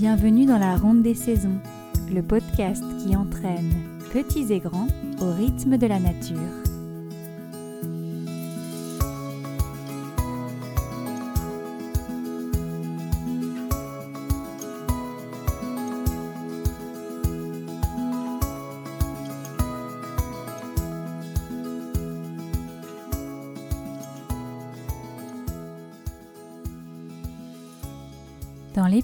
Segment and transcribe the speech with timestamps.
[0.00, 1.60] Bienvenue dans la Ronde des Saisons,
[2.10, 3.70] le podcast qui entraîne
[4.10, 4.86] petits et grands
[5.20, 6.69] au rythme de la nature.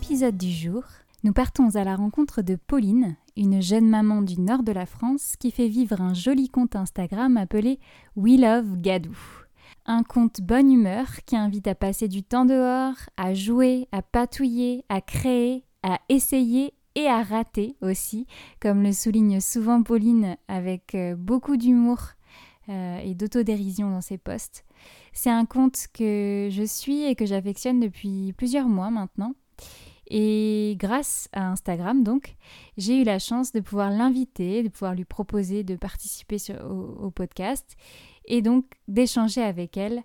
[0.09, 0.84] L'épisode du jour,
[1.25, 5.34] nous partons à la rencontre de Pauline, une jeune maman du nord de la France
[5.37, 7.80] qui fait vivre un joli compte Instagram appelé
[8.14, 9.16] We Love Gadou.
[9.84, 14.84] Un compte bonne humeur qui invite à passer du temps dehors, à jouer, à patouiller,
[14.88, 18.28] à créer, à essayer et à rater aussi,
[18.61, 21.98] comme le souligne souvent Pauline avec euh, beaucoup d'humour
[22.69, 24.64] euh, et d'autodérision dans ses posts.
[25.12, 29.34] C'est un compte que je suis et que j'affectionne depuis plusieurs mois maintenant.
[30.09, 32.37] Et grâce à Instagram, donc,
[32.77, 37.77] j'ai eu la chance de pouvoir l'inviter, de pouvoir lui proposer de participer au, podcast
[38.25, 40.03] et donc d'échanger avec elle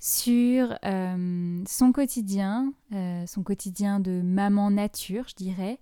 [0.00, 5.78] sur euh, son quotidien, euh, son quotidien de maman nature, je dirais,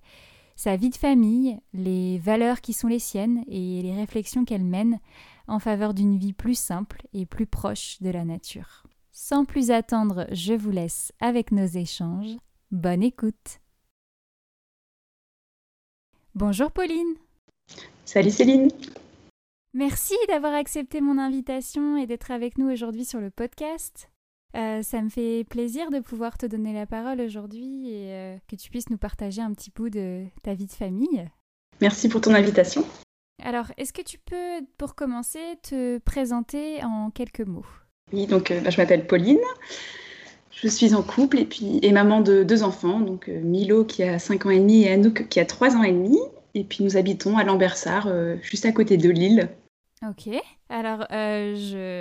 [0.55, 4.99] sa vie de famille, les valeurs qui sont les siennes et les réflexions qu'elle mène
[5.49, 8.85] en faveur d'une vie plus simple et plus proche de la nature.
[9.12, 12.37] Sans plus attendre, je vous laisse avec nos échanges.
[12.71, 13.61] Bonne écoute.
[16.37, 17.15] Bonjour Pauline.
[18.05, 18.69] Salut Céline.
[19.73, 24.11] Merci d'avoir accepté mon invitation et d'être avec nous aujourd'hui sur le podcast.
[24.55, 28.56] Euh, ça me fait plaisir de pouvoir te donner la parole aujourd'hui et euh, que
[28.56, 31.27] tu puisses nous partager un petit bout de ta vie de famille.
[31.81, 32.84] Merci pour ton invitation.
[33.43, 37.65] Alors, est-ce que tu peux, pour commencer, te présenter en quelques mots?
[38.12, 39.41] Oui, donc euh, bah, je m'appelle Pauline.
[40.57, 44.19] Je suis en couple et puis maman de deux enfants, donc euh, Milo qui a
[44.19, 46.19] 5 ans et demi et Anouk qui a 3 ans et demi.
[46.55, 49.51] Et puis nous habitons à Lambersart, euh, juste à côté de Lille.
[50.03, 50.31] Ok.
[50.71, 51.55] Alors, euh,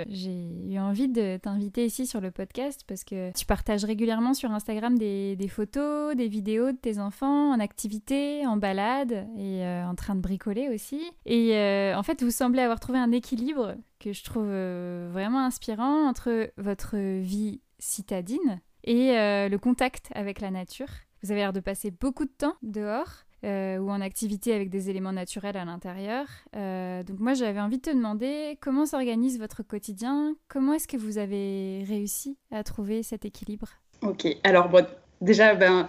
[0.08, 4.50] j'ai eu envie de t'inviter ici sur le podcast parce que tu partages régulièrement sur
[4.50, 10.14] Instagram des, photos, des vidéos de tes enfants en activité, en balade et en train
[10.14, 11.00] de bricoler aussi.
[11.26, 11.54] Et
[11.94, 16.96] en fait, vous semblez avoir trouvé un équilibre que je trouve vraiment inspirant entre votre
[16.96, 20.88] vie citadine et euh, le contact avec la nature.
[21.22, 24.90] Vous avez l'air de passer beaucoup de temps dehors euh, ou en activité avec des
[24.90, 26.26] éléments naturels à l'intérieur.
[26.54, 30.96] Euh, donc moi j'avais envie de te demander comment s'organise votre quotidien, comment est-ce que
[30.96, 33.68] vous avez réussi à trouver cet équilibre?
[34.02, 34.86] Ok, alors bon,
[35.20, 35.86] déjà ben,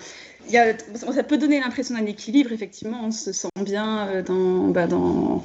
[0.49, 4.87] y a, ça peut donner l'impression d'un équilibre, effectivement, on se sent bien dans, bah,
[4.87, 5.43] dans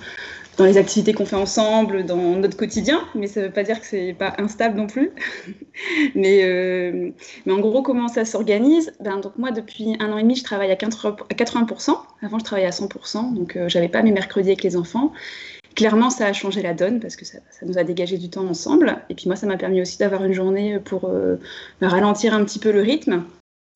[0.58, 3.80] dans les activités qu'on fait ensemble, dans notre quotidien, mais ça ne veut pas dire
[3.80, 5.10] que c'est pas instable non plus.
[6.14, 7.10] mais, euh,
[7.46, 8.92] mais en gros, comment ça s'organise?
[9.00, 11.96] Ben, Donc moi, depuis un an et demi, je travaille à 80%.
[12.22, 15.12] Avant, je travaillais à 100%, donc euh, j'avais pas mes mercredis avec les enfants.
[15.74, 18.46] Clairement, ça a changé la donne parce que ça, ça nous a dégagé du temps
[18.46, 18.98] ensemble.
[19.08, 21.36] Et puis moi, ça m'a permis aussi d'avoir une journée pour euh,
[21.80, 23.24] ralentir un petit peu le rythme.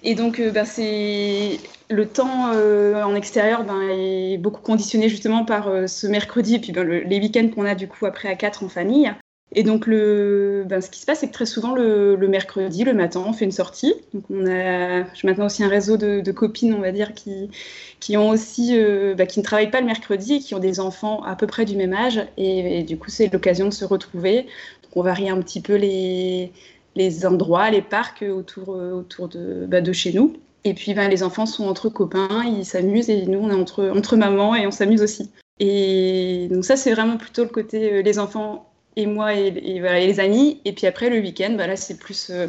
[0.06, 1.59] Et donc, euh, ben, c'est
[1.91, 6.59] le temps euh, en extérieur ben, est beaucoup conditionné justement par euh, ce mercredi et
[6.61, 9.12] puis ben, les week-ends qu'on a du coup après à 4 en famille.
[9.53, 12.95] Et donc, le, ben, ce qui se passe, c'est que très souvent, le, mercredi, le
[12.95, 13.95] matin, on fait une sortie.
[14.15, 17.50] Donc, on a, j'ai maintenant aussi un réseau de, copines, on va dire, qui,
[17.99, 18.77] qui ont aussi,
[19.16, 21.65] ben, qui ne travaillent pas le mercredi et qui ont des enfants à peu près
[21.65, 22.21] du même âge.
[22.37, 24.43] Et, et du coup, c'est l'occasion de se retrouver.
[24.83, 26.53] Donc, on varie un petit peu les,
[26.97, 30.34] les endroits, les parcs autour, euh, autour de, bah, de chez nous.
[30.65, 33.89] Et puis ben, les enfants sont entre copains, ils s'amusent et nous on est entre,
[33.95, 35.31] entre mamans et on s'amuse aussi.
[35.61, 40.21] Et donc ça c'est vraiment plutôt le côté euh, les enfants et moi et, les
[40.21, 40.61] amis.
[40.65, 42.49] Et puis après le week-end, bah, là c'est plus euh,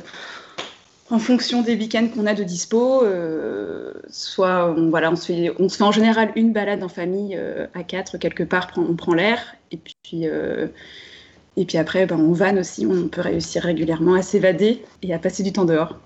[1.11, 3.03] en fonction des week-ends qu'on a de dispo.
[4.09, 7.39] soit on, voilà, on, se fait, on se fait en général une balade en famille
[7.73, 9.55] à quatre quelque part, on prend l'air.
[9.71, 10.27] Et puis
[11.57, 15.19] et puis après, ben, on vanne aussi, on peut réussir régulièrement à s'évader et à
[15.19, 15.97] passer du temps dehors.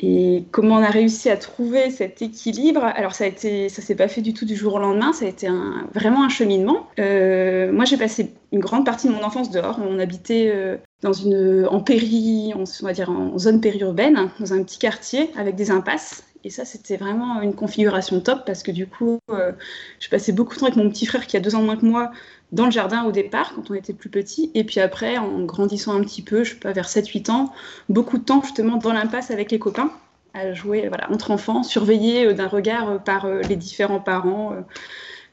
[0.00, 2.84] Et comment on a réussi à trouver cet équilibre?
[2.84, 5.24] Alors ça a été, ça s'est pas fait du tout du jour au lendemain, ça
[5.24, 6.86] a été un, vraiment un cheminement.
[7.00, 9.80] Euh, moi j'ai passé une grande partie de mon enfance dehors.
[9.84, 14.62] On habitait euh, dans une, en péri, on, va dire en zone périurbaine, dans un
[14.62, 16.22] petit quartier avec des impasses.
[16.44, 19.52] Et ça, c'était vraiment une configuration top parce que du coup, euh,
[19.98, 21.84] je passais beaucoup de temps avec mon petit frère qui a deux ans moins que
[21.84, 22.12] moi
[22.52, 24.50] dans le jardin au départ, quand on était plus petit.
[24.54, 27.52] Et puis après, en grandissant un petit peu, je sais pas, vers 7-8 ans,
[27.88, 29.92] beaucoup de temps justement dans l'impasse avec les copains,
[30.34, 34.54] à jouer voilà, entre enfants, surveillés euh, d'un regard euh, par les différents parents.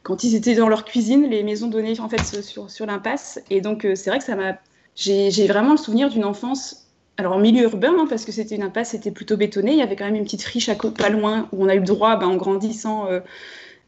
[0.03, 3.39] quand ils étaient dans leur cuisine, les maisons données en fait sur, sur l'impasse.
[3.49, 4.57] Et donc, c'est vrai que ça m'a.
[4.95, 6.85] J'ai vraiment le souvenir d'une enfance
[7.17, 9.71] alors en milieu urbain, hein, parce que c'était une impasse, c'était plutôt bétonné.
[9.71, 11.79] Il y avait quand même une petite friche à pas loin où on a eu
[11.79, 13.21] le droit, ben, en grandissant, euh,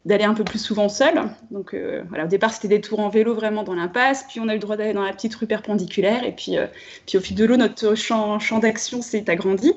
[0.04, 1.20] d'aller un peu plus souvent seul.
[1.50, 4.24] Donc euh, voilà, au départ, c'était des tours en vélo vraiment dans l'impasse.
[4.28, 6.24] Puis on a eu le droit d'aller dans la petite rue perpendiculaire.
[6.24, 6.66] Et puis, euh,
[7.06, 9.72] puis au fil de l'eau, notre champ, d'action s'est agrandi.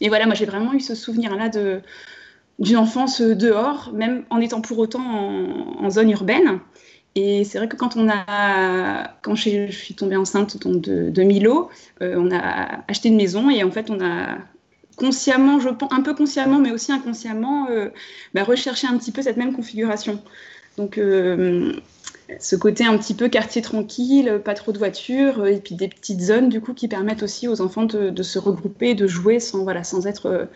[0.00, 1.80] Et voilà, moi j'ai vraiment eu ce souvenir-là de
[2.58, 6.60] d'une enfance dehors, même en étant pour autant en zone urbaine.
[7.16, 11.70] Et c'est vrai que quand on a, quand je suis tombée enceinte de, Milo,
[12.02, 14.36] euh, on a acheté une maison et en fait on a
[14.96, 17.90] consciemment, je pense, un peu consciemment, mais aussi inconsciemment, euh,
[18.34, 20.22] bah, recherché un petit peu cette même configuration.
[20.76, 21.72] Donc euh,
[22.40, 26.20] ce côté un petit peu quartier tranquille, pas trop de voitures, et puis des petites
[26.20, 29.84] zones du coup qui permettent aussi aux enfants de, se regrouper, de jouer sans voilà,
[29.84, 30.48] sans être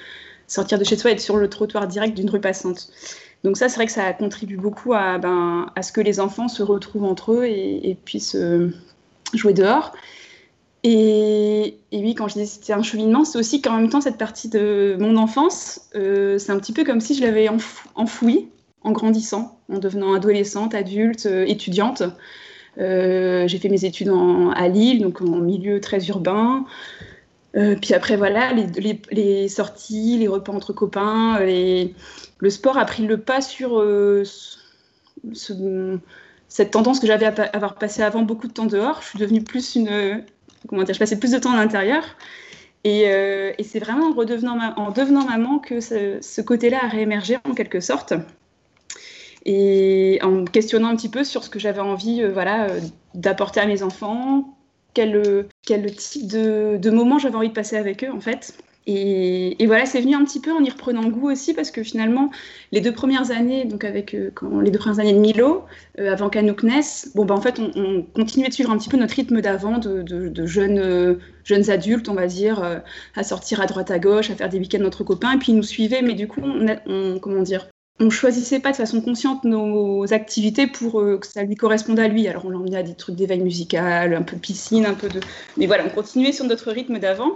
[0.50, 2.90] sortir de chez soi, être sur le trottoir direct d'une rue passante.
[3.44, 6.62] Donc ça, c'est vrai que ça contribue beaucoup à, ben, ce que les enfants se
[6.62, 8.70] retrouvent entre eux et, puissent euh,
[9.32, 9.92] jouer dehors.
[10.82, 14.48] Et, oui, quand je disais c'était un cheminement, c'est aussi qu'en même temps, cette partie
[14.48, 17.48] de mon enfance, euh, c'est un petit peu comme si je l'avais
[17.94, 18.48] enfouie
[18.82, 22.02] en grandissant, en devenant adolescente, adulte, euh, étudiante.
[22.78, 24.10] j'ai fait mes études
[24.54, 26.64] à Lille, donc en milieu très urbain.
[27.52, 31.40] puis après, voilà, les, sorties, les repas entre copains,
[32.40, 34.24] le sport a pris le pas sur euh,
[36.48, 39.02] cette tendance que j'avais à avoir passé avant beaucoup de temps dehors.
[39.02, 40.24] Je suis devenue plus une.
[40.68, 42.04] Comment dire Je passais plus de temps à l'intérieur.
[42.84, 48.14] Et, euh, c'est vraiment en, devenant maman que ce, côté-là a réémergé en quelque sorte.
[49.46, 52.68] Et en me questionnant un petit peu sur ce que j'avais envie euh, voilà,
[53.14, 54.56] d'apporter à mes enfants,
[54.94, 55.46] quel,
[55.96, 58.54] type de moment j'avais envie de passer avec eux en fait.
[58.86, 62.30] Et, voilà, c'est venu un petit peu en y reprenant goût aussi, parce que finalement,
[62.72, 65.64] les deux premières années, donc avec euh, quand, les deux premières années de Milo,
[65.98, 68.96] euh, avant qu'Anouk naisse, bon, bah, en fait, on, continuait de suivre un petit peu
[68.96, 72.82] notre rythme d'avant, de, jeunes, euh, jeunes adultes, on va dire,
[73.14, 75.56] à sortir à droite à gauche, à faire des week-ends entre copains, et puis ils
[75.56, 77.68] nous suivaient, mais du coup, on, comment dire,
[78.00, 82.26] on choisissait pas de façon consciente nos activités pour que ça lui corresponde à lui.
[82.28, 85.20] Alors on l'emmenait à des trucs d'éveil musical, un peu piscine, un peu de...
[85.58, 87.32] Mais voilà, on continuait sur notre rythme d'avant.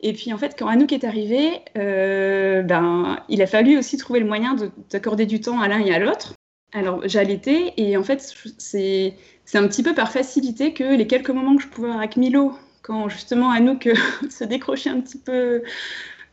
[0.00, 4.20] Et puis en fait, quand Anouk est arrivé, euh, ben, il a fallu aussi trouver
[4.20, 4.56] le moyen
[4.90, 6.34] d'accorder du temps à l'un et à l'autre.
[6.72, 9.14] Alors j'allaitais et en fait, c'est
[9.54, 12.52] un petit peu par facilité que les quelques moments que je pouvais avoir avec Milo,
[12.82, 13.94] quand justement Anouk euh,
[14.30, 15.62] se décrochait un petit peu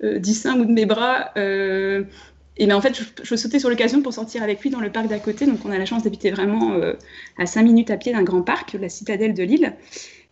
[0.04, 1.32] euh, du sein ou de mes bras,
[2.56, 4.92] et ben en fait, je, je sautais sur l'occasion pour sortir avec lui dans le
[4.92, 5.48] parc d'à côté.
[5.48, 6.74] Donc on a la chance d'habiter vraiment
[7.40, 9.74] à 5 minutes à pied d'un grand parc, la citadelle de Lille.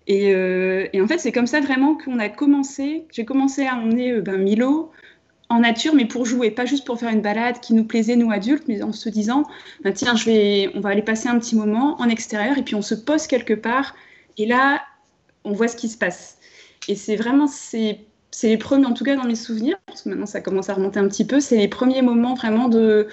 [0.09, 3.05] Euh, et, en fait, c'est comme ça vraiment qu'on a commencé.
[3.11, 4.91] J'ai commencé à emmener euh, ben, Milo
[5.49, 8.31] en nature, mais pour jouer, pas juste pour faire une balade qui nous plaisait, nous
[8.31, 9.43] adultes, mais en se disant,
[9.83, 10.15] ben, tiens,
[10.73, 13.53] on va aller passer un petit moment en extérieur, et puis on se pose quelque
[13.53, 13.93] part,
[14.37, 14.81] et là,
[15.43, 16.37] on voit ce qui se passe.
[16.87, 17.99] Et c'est vraiment, c'est
[18.43, 20.99] les premiers, en tout cas dans mes souvenirs, parce que maintenant ça commence à remonter
[20.99, 23.09] un petit peu, c'est les premiers moments vraiment de,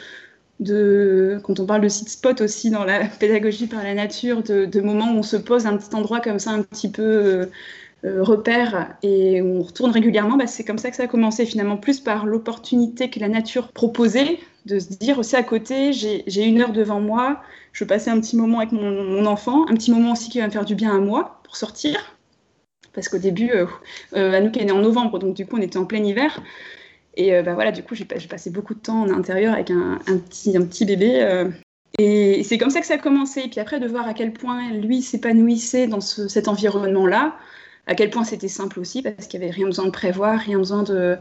[0.61, 5.13] quand on parle de site spot aussi dans la pédagogie par la nature, de, moments
[5.13, 7.47] où on se pose un petit endroit comme ça, un petit peu euh,
[8.05, 11.77] euh, repère, et on retourne régulièrement, bah, c'est comme ça que ça a commencé finalement,
[11.77, 16.61] plus par l'opportunité que la nature proposait, de se dire aussi à côté, j'ai une
[16.61, 17.41] heure devant moi,
[17.73, 20.47] je vais passer un petit moment avec mon, enfant, un petit moment aussi qui va
[20.47, 22.17] me faire du bien à moi pour sortir.
[22.93, 23.67] Parce qu'au début, euh,
[24.15, 26.41] euh Anouk est née en novembre, donc du coup on était en plein hiver.
[27.19, 29.99] Et euh, bah, voilà, du coup, j'ai passé beaucoup de temps en intérieur avec un,
[30.07, 31.21] petit, un petit bébé.
[31.21, 31.51] Euh.
[31.99, 33.41] et c'est comme ça que ça a commencé.
[33.41, 37.37] Et puis après, de voir à quel point lui s'épanouissait dans cet environnement-là,
[37.89, 40.59] à quel point c'était simple aussi, parce qu'il n'y avait rien besoin de prévoir, rien
[40.59, 41.19] besoin de.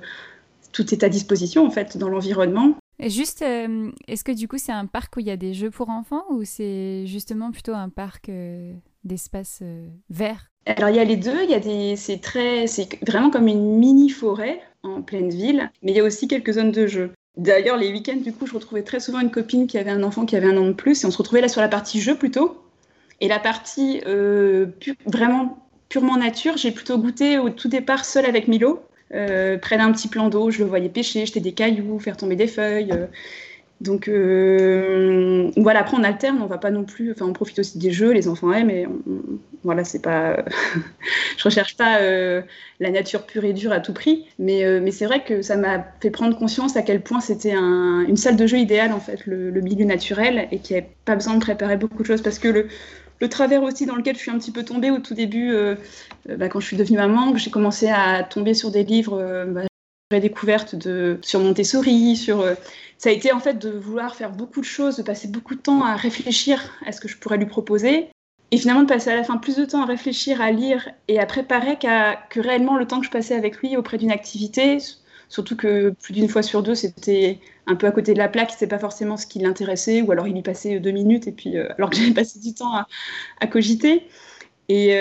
[0.72, 2.76] Tout est à disposition, en fait, dans l'environnement.
[3.00, 5.56] Et juste, euh, est-ce que du coup, c'est un parc où il y a des
[5.56, 8.30] jeux pour enfants ou c'est justement plutôt un parc
[9.04, 9.64] d'espace
[10.10, 13.30] vert alors il y a les deux, il y a des, c'est très, c'est vraiment
[13.30, 16.88] comme une mini forêt en pleine ville, mais il y a aussi quelques zones de
[16.88, 17.12] jeu.
[17.36, 20.26] D'ailleurs, les week-ends, du coup, je retrouvais très souvent une copine qui avait un enfant
[20.26, 22.16] qui avait un an de plus, et on se retrouvait là sur la partie jeu
[22.16, 22.64] plutôt.
[23.22, 24.68] Et la partie euh,
[25.06, 28.82] vraiment purement nature, j'ai plutôt goûté au tout départ seul avec Milo,
[29.14, 30.52] euh, près d'un petit plan d'eau.
[30.52, 32.92] Je le voyais pêcher, jeter des cailloux, faire tomber des feuilles.
[32.92, 33.08] Euh,
[33.80, 37.78] donc euh, voilà, après on alterne, on va pas non plus, enfin on profite aussi
[37.78, 38.88] des jeux, les enfants aiment, mais
[39.64, 40.44] voilà, c'est pas,
[41.38, 42.42] je recherche pas euh,
[42.80, 45.58] la nature pure et dure à tout prix, mais, euh, mais c'est vrai que ça
[45.58, 49.00] m'a fait prendre conscience à quel point c'était un, une salle de jeu idéale en
[49.00, 52.40] fait, le, milieu naturel et qu'il n'y pas besoin de préparer beaucoup de choses parce
[52.40, 52.68] que le,
[53.22, 55.54] le travers aussi dans lequel je suis un petit peu tombée au tout début,
[56.38, 60.76] bah, quand je suis devenue maman, j'ai commencé à tomber sur des livres, bah, découverte
[60.76, 62.46] de sur Montessori, sur
[62.98, 65.62] ça a été en fait de vouloir faire beaucoup de choses, de passer beaucoup de
[65.62, 68.10] temps à réfléchir à ce que je pourrais lui proposer.
[68.52, 71.20] et finalement de passer à la fin plus de temps à réfléchir, à lire et
[71.20, 74.78] à préparer que réellement le temps que je passais avec lui auprès d'une activité.
[75.30, 78.52] Surtout que plus d'une fois sur deux, c'était un peu à côté de la plaque,
[78.52, 81.58] c'était pas forcément ce qui l'intéressait, ou alors il y passait deux minutes, et puis
[81.58, 82.88] euh, alors que j'avais passé du temps à,
[83.42, 84.08] à cogiter.
[84.70, 84.92] Et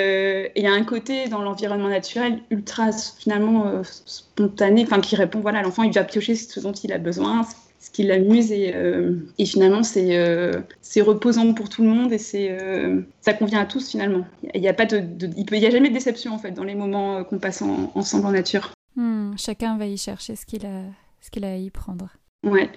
[0.56, 5.62] il y a un côté dans l'environnement naturel ultra finalement spontané, enfin qui répond voilà,
[5.62, 7.44] l'enfant il va piocher ce dont il a besoin,
[7.86, 12.12] ce qui l'amuse et, euh, et, finalement c'est euh, c'est reposant pour tout le monde
[12.12, 14.26] et c'est euh, ça convient à tous finalement.
[14.54, 15.00] Il n'y a pas de,
[15.36, 18.26] il peut y a jamais de déception en fait dans les moments qu'on passe ensemble
[18.26, 18.72] en nature.
[18.96, 20.82] Hmm, chacun va y chercher ce qu'il a
[21.20, 22.08] ce qu'il a à y prendre.
[22.44, 22.68] Ouais.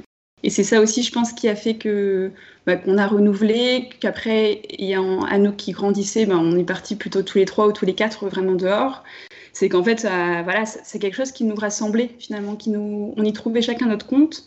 [0.44, 2.32] Et c'est ça aussi, je pense, qui a fait que
[2.66, 4.62] bah, qu'on a renouvelé, qu'après,
[5.30, 7.94] à nous qui grandissaient, bah, on est parti plutôt tous les trois ou tous les
[7.94, 9.04] quatre vraiment dehors.
[9.52, 13.34] C'est qu'en fait, voilà, c'est quelque chose qui nous rassemblait finalement, qui nous, on y
[13.34, 14.46] trouvait chacun notre compte.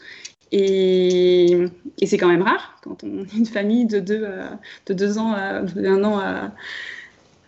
[0.53, 1.67] Et,
[2.05, 4.49] c'est quand même rare quand on est une famille de deux, euh,
[4.87, 6.53] de deux ans, à, de un an à,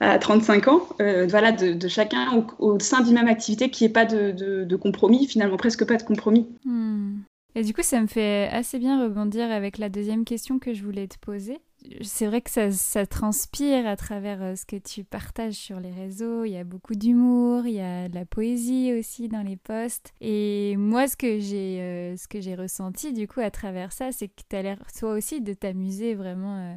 [0.01, 4.77] à 35 ans, euh, de, chacun au, sein d'une même activité qui n'y pas de,
[4.77, 6.47] compromis, finalement presque pas de compromis.
[6.65, 7.21] Hmm.
[7.55, 10.83] Et du coup, ça me fait assez bien rebondir avec la deuxième question que je
[10.83, 11.59] voulais te poser
[12.01, 16.45] c'est vrai que ça, transpire à travers euh, ce que tu partages sur les réseaux.
[16.45, 20.13] Il y a beaucoup d'humour, il y a de la poésie aussi dans les posts.
[20.21, 22.17] Et moi, ce que j'ai, euh,
[22.57, 26.15] ressenti du coup à travers ça, c'est que tu as l'air toi aussi de t'amuser
[26.15, 26.75] vraiment euh,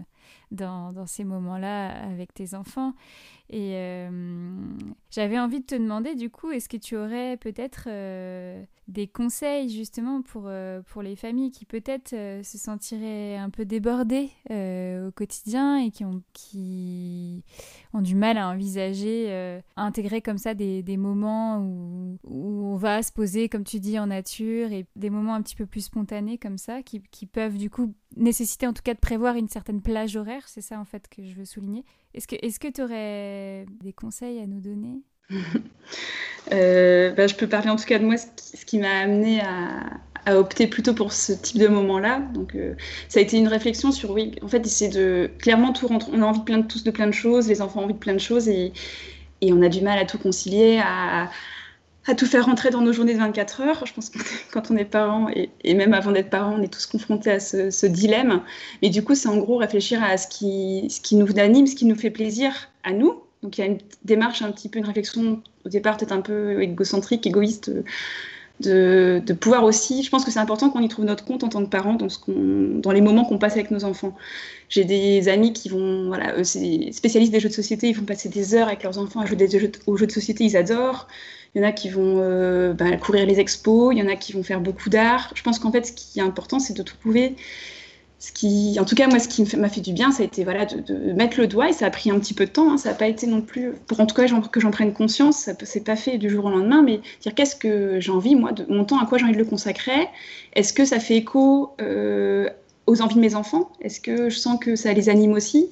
[0.51, 2.93] dans, ces moments-là avec tes enfants.
[3.49, 4.07] Et
[5.09, 7.87] j'avais envie de te demander du coup, est-ce que tu aurais peut-être
[8.87, 13.65] des conseils justement pour, euh, pour les familles qui peut-être euh, se sentiraient un peu
[13.65, 17.43] débordées euh, au quotidien et qui ont, qui
[17.93, 19.31] ont du mal à envisager,
[19.75, 23.79] à intégrer comme ça des, des moments où, où, on va se poser, comme tu
[23.79, 27.25] dis, en nature et des moments un petit peu plus spontanés comme ça qui, qui
[27.25, 30.79] peuvent du coup nécessiter en tout cas de prévoir une certaine plage horaire, c'est ça
[30.79, 31.83] en fait que je veux souligner.
[32.13, 35.01] Est-ce que tu aurais des conseils à nous donner
[36.53, 40.37] Euh, bah, je peux parler en tout cas de moi, ce qui, m'a amené à,
[40.37, 42.19] opter plutôt pour ce type de moment-là.
[42.33, 42.73] Donc, euh,
[43.09, 46.11] ça a été une réflexion sur, oui, en fait, c'est de clairement tout rentrer.
[46.13, 47.93] On a envie de plein de, tous de plein de choses, les enfants ont envie
[47.93, 48.71] de plein de choses et,
[49.41, 51.29] et on a du mal à tout concilier, à, à,
[52.15, 53.85] tout faire rentrer dans nos journées de 24 heures.
[53.85, 54.19] Je pense que
[54.51, 55.27] quand on est parent
[55.63, 58.41] et, même avant d'être parent, on est tous confrontés à ce, dilemme.
[58.81, 61.75] Mais du coup, c'est en gros réfléchir à ce qui, ce qui nous anime, ce
[61.75, 64.79] qui nous fait plaisir à nous donc il y a une démarche, un petit peu
[64.79, 67.71] une réflexion au départ peut-être un peu égocentrique, égoïste,
[68.59, 71.49] de, de pouvoir aussi, je pense que c'est important qu'on y trouve notre compte en
[71.49, 74.15] tant que parents dans, ce dans les moments qu'on passe avec nos enfants.
[74.69, 78.29] J'ai des amis qui vont, voilà, c'est spécialistes des jeux de société, ils vont passer
[78.29, 79.37] des heures avec leurs enfants à jouer
[79.85, 81.07] aux jeux de société, ils adorent.
[81.57, 84.15] Il y en a qui vont euh, bah, courir les expos, il y en a
[84.15, 85.31] qui vont faire beaucoup d'art.
[85.33, 87.35] Je pense qu'en fait, ce qui est important, c'est de trouver
[88.19, 90.43] ce qui, en tout cas, moi, ce qui m'a fait du bien, ça a été
[90.45, 92.77] de, mettre le doigt, et ça a pris un petit peu de temps, hein.
[92.77, 95.53] ça n'a pas été non plus, pour en tout cas que j'en prenne conscience, ça
[95.65, 98.65] s'est pas fait du jour au lendemain, mais dire qu'est-ce que j'ai envie, moi, de
[98.69, 100.07] mon temps, à quoi j'ai envie de le consacrer,
[100.53, 102.49] est-ce que ça fait écho euh,
[102.85, 105.69] aux envies de mes enfants, est-ce que je sens que ça les anime aussi,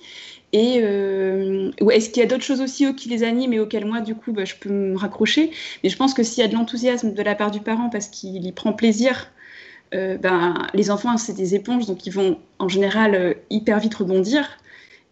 [0.55, 3.99] et euh, est-ce qu'il y a d'autres choses aussi qui les animent et auxquelles moi,
[3.99, 5.51] du coup, bah, je peux me raccrocher?
[5.83, 8.07] Mais je pense que s'il y a de l'enthousiasme de la part du parent parce
[8.07, 9.33] qu'il y prend plaisir
[9.93, 13.95] euh, ben, les enfants, c'est des éponges, donc ils vont en général euh, hyper vite
[13.95, 14.47] rebondir.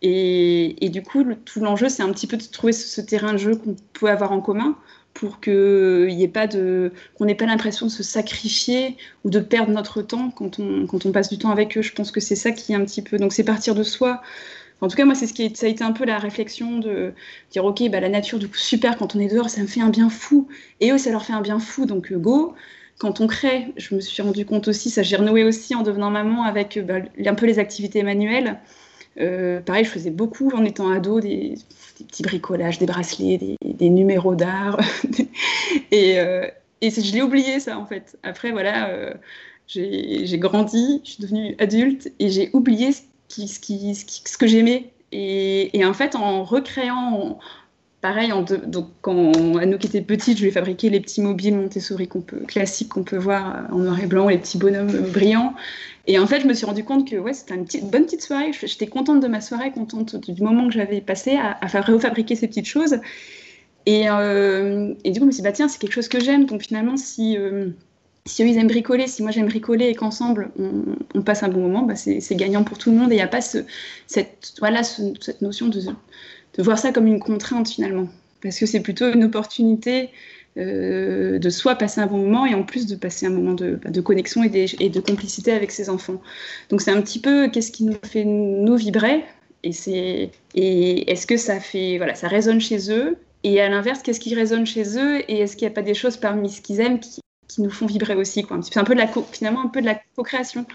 [0.02, 3.56] Et, du coup, tout l'enjeu, c'est un petit peu de trouver ce, terrain de jeu
[3.58, 4.78] qu'on peut avoir en commun
[5.14, 8.96] pour pas qu'on n'ait pas l'impression de se sacrifier
[9.26, 11.82] ou de perdre notre temps quand on passe du temps avec eux.
[11.82, 13.18] Je pense que c'est ça qui est un petit peu.
[13.18, 14.22] Donc, c'est partir de soi.
[14.84, 17.14] En tout cas, moi, c'est ce ça a été un peu la réflexion de
[17.52, 19.80] dire, ok, bah, la nature, du coup, super, quand on est dehors, ça me fait
[19.80, 20.50] un bien fou.
[20.82, 22.54] Et eux, ça leur fait un bien fou, donc euh, go
[23.00, 26.12] quand on crée, je me suis rendu compte aussi, ça j'ai renoué aussi en devenant
[26.12, 28.60] maman avec bah, un peu les activités manuelles.
[29.20, 31.56] Euh, pareil, je faisais beaucoup en étant ado des,
[32.08, 34.80] petits bricolages, des bracelets, des, numéros d'art.
[35.92, 36.48] et, euh,
[36.82, 38.18] je l'ai oublié ça en fait.
[38.24, 39.14] Après, voilà, euh,
[39.68, 42.92] j'ai grandi, je suis devenue adulte et j'ai oublié
[43.48, 44.92] ce, que j'aimais.
[45.12, 47.40] Et, en fait, en recréant,
[48.02, 48.32] pareil,
[48.68, 52.08] donc quand à nous qui étaient petites, je lui ai fabriqué les petits mobiles Montessori
[52.08, 55.12] qu'on peut, classiques qu'on peut voir euh, en noir et blanc, les petits bonhommes euh,
[55.12, 55.54] brillants.
[56.08, 58.22] Et en fait, je me suis rendu compte que ouais, c'était une petite, bonne petite
[58.22, 58.52] soirée.
[58.54, 62.66] J'étais contente de ma soirée, contente du moment que j'avais passé à, refabriquer ces petites
[62.66, 62.98] choses.
[63.86, 66.20] Et, euh, et, du coup, je me suis dit, bah, tiens, c'est quelque chose que
[66.20, 66.46] j'aime.
[66.46, 67.38] Donc finalement, si,
[68.26, 71.62] si eux, ils aiment bricoler, si moi j'aime bricoler et qu'ensemble, on, passe un bon
[71.62, 73.12] moment, bah, c'est gagnant pour tout le monde.
[73.12, 73.60] Et il n'y a pas ce,
[74.08, 75.82] cette, voilà, cette notion de
[76.58, 78.08] voir ça comme une contrainte finalement,
[78.42, 80.10] parce que c'est plutôt une opportunité
[80.56, 83.80] euh, de soit passer un bon moment et en plus de passer un moment de,
[83.84, 86.22] bah, connexion et, de complicité avec ses enfants.
[86.70, 89.24] Donc c'est un petit peu qu'est-ce qui nous fait nous vibrer?
[89.64, 93.18] Et c'est et est-ce que ça fait voilà, ça résonne chez eux?
[93.44, 95.22] Et à l'inverse, qu'est-ce qui résonne chez eux?
[95.28, 97.20] Et est-ce qu'il n'y a pas des choses parmi ce qu'ils aiment qui,
[97.56, 100.00] qui, nous font vibrer aussi C'est un peu de la finalement un peu de la
[100.16, 100.66] co-création.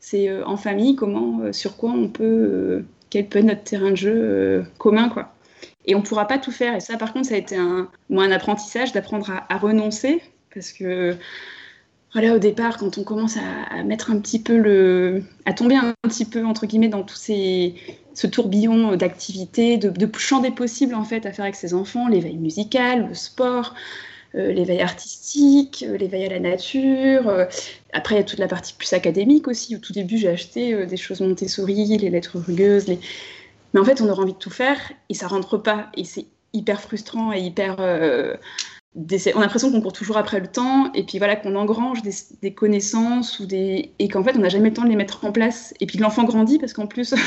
[0.00, 4.64] C'est en famille comment, sur quoi on peut, quel peut être notre terrain de jeu
[4.78, 5.34] commun quoi.
[5.88, 6.76] Et on ne pourra pas tout faire.
[6.76, 10.20] Et ça, par contre, ça a été un, un apprentissage d'apprendre à, renoncer.
[10.52, 11.16] Parce que,
[12.12, 15.22] voilà, au départ, quand on commence à, mettre un petit peu le.
[15.46, 17.74] à tomber un petit peu, entre guillemets, dans tout ces,
[18.12, 22.06] ce tourbillon d'activités, de, de champs des possibles, en fait, à faire avec ses enfants,
[22.06, 23.74] l'éveil musical, le sport.
[24.34, 27.28] Euh, l'éveil artistique, euh, l'éveil à la nature.
[27.28, 27.46] Euh,
[27.92, 29.74] après, il y a toute la partie plus académique aussi.
[29.74, 33.00] Au tout début, j'ai acheté des choses Montessori, les lettres rugueuses, les,
[33.72, 35.90] mais en fait, on aura envie de tout faire et ça rentre pas.
[35.96, 37.76] Et c'est hyper frustrant et hyper.
[38.96, 42.52] On a l'impression qu'on court toujours après le temps et puis voilà qu'on engrange des,
[42.52, 45.30] connaissances ou des et qu'en fait on n'a jamais le temps de les mettre en
[45.30, 47.18] place et puis l'enfant grandit parce qu'en plus le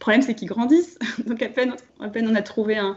[0.00, 2.96] problème c'est qu'ils grandissent donc à peine, à peine on a trouvé un,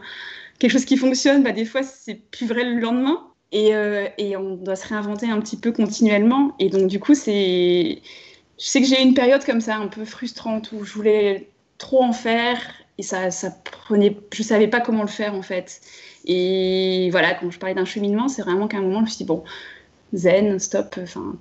[0.62, 3.26] quelque chose qui fonctionne bah, des fois c'est plus vrai le lendemain.
[3.54, 6.54] Et, euh, et, on doit se réinventer un petit peu continuellement.
[6.58, 8.00] Et donc du coup c'est
[8.58, 11.48] je sais que j'ai eu une période comme ça un peu frustrante où je voulais
[11.78, 12.58] trop en faire.
[12.98, 15.80] Et ça, ça prenait, je savais pas comment le faire en fait.
[16.24, 19.18] Et voilà, quand je parlais d'un cheminement, c'est vraiment qu'à un moment, je me suis
[19.18, 19.42] dit, bon,
[20.14, 21.36] zen, stop, enfin,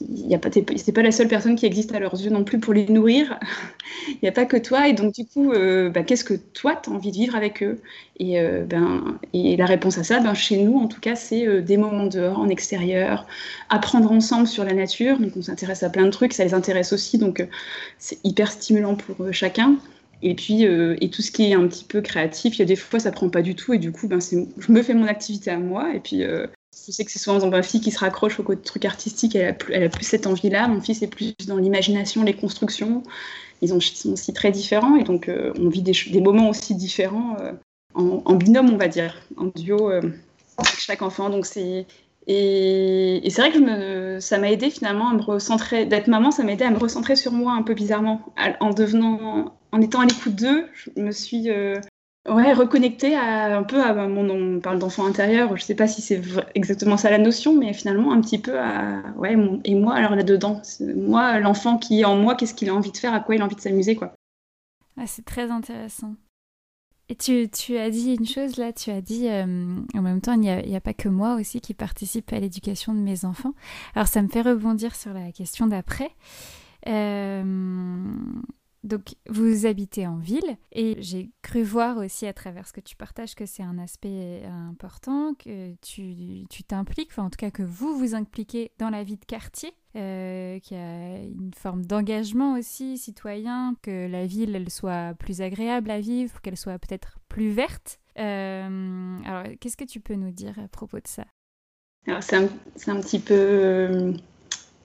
[0.00, 2.44] il y a pas, c'est pas la seule personne qui existe à leurs yeux non
[2.44, 3.38] plus pour les nourrir.
[4.08, 4.88] Il n'y a pas que toi.
[4.88, 7.62] Et donc, du coup, euh, bah, qu'est-ce que toi, tu as envie de vivre avec
[7.62, 7.80] eux?
[8.18, 11.46] Et, euh, ben, et la réponse à ça, ben, chez nous, en tout cas, c'est
[11.46, 13.26] euh, des moments dehors, en extérieur,
[13.70, 15.18] apprendre ensemble sur la nature.
[15.18, 17.18] Donc, on s'intéresse à plein de trucs, ça les intéresse aussi.
[17.18, 17.46] Donc,
[17.98, 19.76] c'est hyper stimulant pour chacun.
[20.22, 22.76] Et puis, et tout ce qui est un petit peu créatif, il y a des
[22.76, 23.74] fois, ça prend pas du tout.
[23.74, 25.94] Et du coup, ben, je me fais mon activité à moi.
[25.94, 26.24] Et puis,
[26.86, 29.52] je sais que c'est souvent ma fille qui se raccroche au truc artistique, elle a
[29.52, 30.68] plus, elle a plus cette envie-là.
[30.68, 33.02] Mon fils est plus dans l'imagination, les constructions.
[33.62, 37.36] Ils, ont, sont aussi très différents et donc euh, on vit des, moments aussi différents
[37.40, 37.52] euh,
[37.94, 40.02] en, binôme, on va dire, en duo euh,
[40.58, 41.30] avec chaque enfant.
[41.30, 41.86] Donc c'est
[42.26, 45.86] et, c'est vrai que ça m'a aidé finalement à me recentrer.
[45.86, 48.22] D'être maman, ça m'a aidé à me recentrer sur moi un peu bizarrement,
[48.60, 50.66] en devenant, en étant à l'écoute d'eux.
[50.72, 51.50] Je me suis
[52.26, 56.00] Ouais, reconnecter à, un peu à mon on parle d'enfant intérieur, je sais pas si
[56.00, 56.22] c'est
[56.54, 60.62] exactement ça la notion, mais finalement un petit peu à ouais, et moi alors là-dedans,
[60.96, 63.42] moi l'enfant qui est en moi, qu'est-ce qu'il a envie de faire, à quoi il
[63.42, 64.14] a envie de s'amuser quoi.
[64.96, 66.14] Ah, c'est très intéressant.
[67.10, 70.32] Et tu, tu, as dit une chose là, tu as dit euh, en même temps,
[70.32, 73.52] il n'y a, a, pas que moi aussi qui participe à l'éducation de mes enfants.
[73.94, 76.10] Alors ça me fait rebondir sur la question d'après.
[76.86, 77.44] Euh,
[78.84, 82.96] donc vous habitez en ville et j'ai cru voir aussi à travers ce que tu
[82.96, 87.62] partages que c'est un aspect euh, important, que tu t'impliques, enfin en tout cas que
[87.62, 92.58] vous vous impliquez dans la vie de quartier, euh, qu'il y a une forme d'engagement
[92.58, 97.48] aussi citoyen, que la ville elle soit plus agréable à vivre, qu'elle soit peut-être plus
[97.48, 97.98] verte.
[98.18, 101.24] Euh, alors qu'est-ce que tu peux nous dire à propos de ça?
[102.20, 104.12] C'est un, petit peu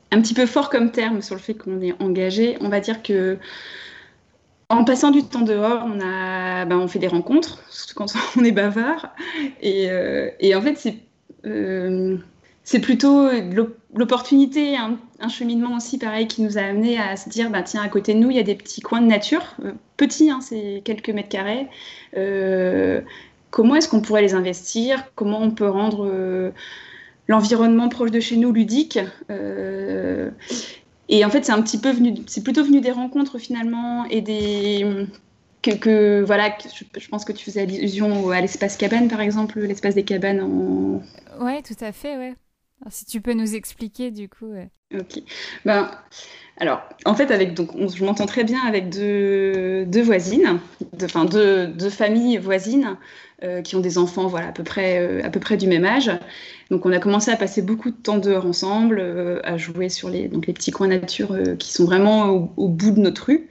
[0.10, 2.58] un petit peu fort comme terme sur le fait qu'on est engagé.
[2.62, 3.38] On va dire que
[4.70, 8.52] en passant du temps dehors, on, a, on fait des rencontres, surtout quand on est
[8.52, 9.14] bavard.
[9.62, 10.98] Et, euh, en fait, c'est
[11.46, 12.18] euh,
[12.82, 13.30] plutôt
[13.94, 17.90] l'opportunité, un, cheminement aussi pareil qui nous a amené à se dire, ben, tiens, à
[17.90, 20.82] côté de nous, il y a des petits coins de nature, euh, petits, hein, c'est
[20.86, 21.68] quelques mètres carrés.
[23.50, 25.04] comment est-ce qu'on pourrait les investir?
[25.16, 26.54] Comment on peut rendre
[27.28, 29.00] l'environnement proche de chez nous ludique?
[31.10, 34.22] Et en fait, c'est un petit peu venu, c'est plutôt venu des rencontres finalement et
[34.22, 35.08] des
[35.62, 36.56] que, voilà,
[36.98, 41.44] je, pense que tu faisais allusion à l'espace cabane par exemple, l'espace des cabanes en.
[41.44, 42.34] Ouais, tout à fait, ouais.
[42.90, 44.54] Si tu peux nous expliquer du coup.
[44.94, 45.22] Ok.
[45.66, 45.92] Ben,
[46.60, 50.60] alors, en fait, avec donc, je m'entends très bien avec deux, deux voisines,
[51.02, 52.98] enfin deux, deux, familles voisines
[53.44, 55.86] euh, qui ont des enfants, voilà, à peu près, euh, à peu près du même
[55.86, 56.12] âge.
[56.70, 60.10] Donc, on a commencé à passer beaucoup de temps dehors ensemble, euh, à jouer sur
[60.10, 63.50] les, donc, les petits coins nature qui sont vraiment au, bout de notre rue.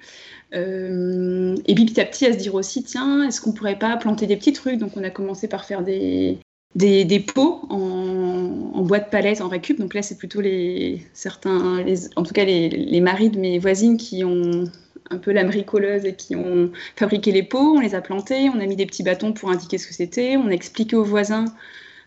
[0.52, 4.26] et puis petit à petit à se dire aussi, tiens, est-ce qu'on pourrait pas planter
[4.26, 6.38] des petites rues Donc on a commencé par faire des,
[6.74, 9.78] des, pots en, bois de palette, en récup.
[9.78, 13.96] Donc là, c'est plutôt les certains, les, en tout cas les, maris de mes voisines
[13.96, 14.64] qui ont
[15.10, 17.76] un peu la bricoleuse et qui ont fabriqué les pots.
[17.76, 20.36] On les a plantés, on a mis des petits bâtons pour indiquer ce que c'était.
[20.36, 21.46] On a expliqué aux voisins.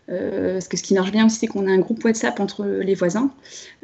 [0.08, 2.64] Euh, parce que ce qui marche bien aussi, c'est qu'on a un groupe WhatsApp entre
[2.64, 3.30] les voisins.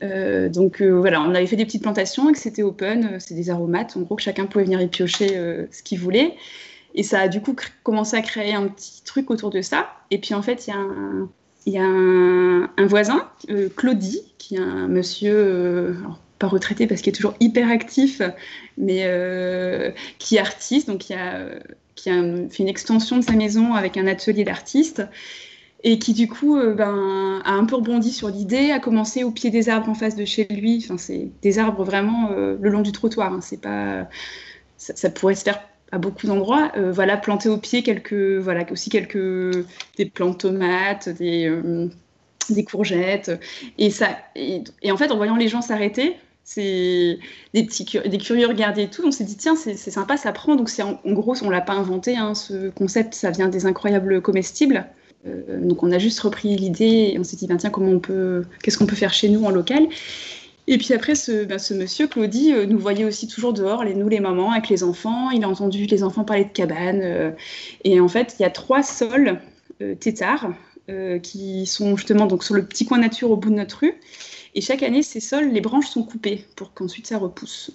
[0.02, 3.16] Euh, donc euh, voilà, on avait fait des petites plantations et que c'était open, euh,
[3.18, 3.96] c'est des aromates.
[3.96, 6.34] En gros, que chacun pouvait venir y piocher euh, ce qu'il voulait.
[6.98, 9.88] Et ça a du coup commencé à créer un petit truc autour de ça.
[10.10, 15.32] Et puis en fait, il y a un, voisin, euh, Claudie, qui est un monsieur,
[15.32, 15.94] euh,
[16.40, 18.20] pas retraité parce qu'il est toujours hyper actif,
[18.78, 19.06] mais
[20.18, 21.46] qui est artiste, donc qui a,
[21.94, 25.02] fait une extension de sa maison avec un atelier d'artiste
[25.84, 29.50] et qui du coup ben, a un peu rebondi sur l'idée, a commencé au pied
[29.50, 30.82] des arbres en face de chez lui.
[30.84, 33.32] Enfin, c'est des arbres vraiment le long du trottoir.
[33.32, 33.40] Hein.
[33.40, 34.08] C'est pas,
[34.78, 35.60] ça, pourrait se faire
[35.92, 36.72] à beaucoup d'endroits.
[36.76, 41.88] Euh, voilà, planter au pied quelques, voilà, aussi quelques des plantes tomates, des, euh,
[42.50, 43.30] des courgettes.
[43.78, 47.18] Et, ça, et, en fait, en voyant les gens s'arrêter, c'est
[47.52, 49.02] des petits des curieux regarder et tout.
[49.04, 50.56] On s'est dit tiens, c'est sympa, ça prend.
[50.56, 52.16] Donc en, gros, on l'a pas inventé.
[52.16, 54.86] Hein, ce concept, ça vient des incroyables comestibles.
[55.26, 57.98] Euh, donc on a juste repris l'idée et on s'est dit ben, tiens comment on
[57.98, 59.88] peut, qu'est-ce qu'on peut faire chez nous en local?
[60.70, 64.20] Et puis après, ce, ce monsieur, Claudie, euh, nous voyait aussi toujours dehors, nous les
[64.20, 65.30] mamans, avec les enfants.
[65.30, 67.00] Il a entendu les enfants parler de cabane.
[67.02, 67.30] Euh,
[67.84, 69.40] et en fait, il y a trois sols
[69.82, 70.52] euh, tétards
[71.22, 73.92] qui sont justement donc, sur le petit coin nature au bout de notre rue.
[74.54, 77.72] Et chaque année, ces sols, les branches sont coupées pour qu'ensuite ça repousse.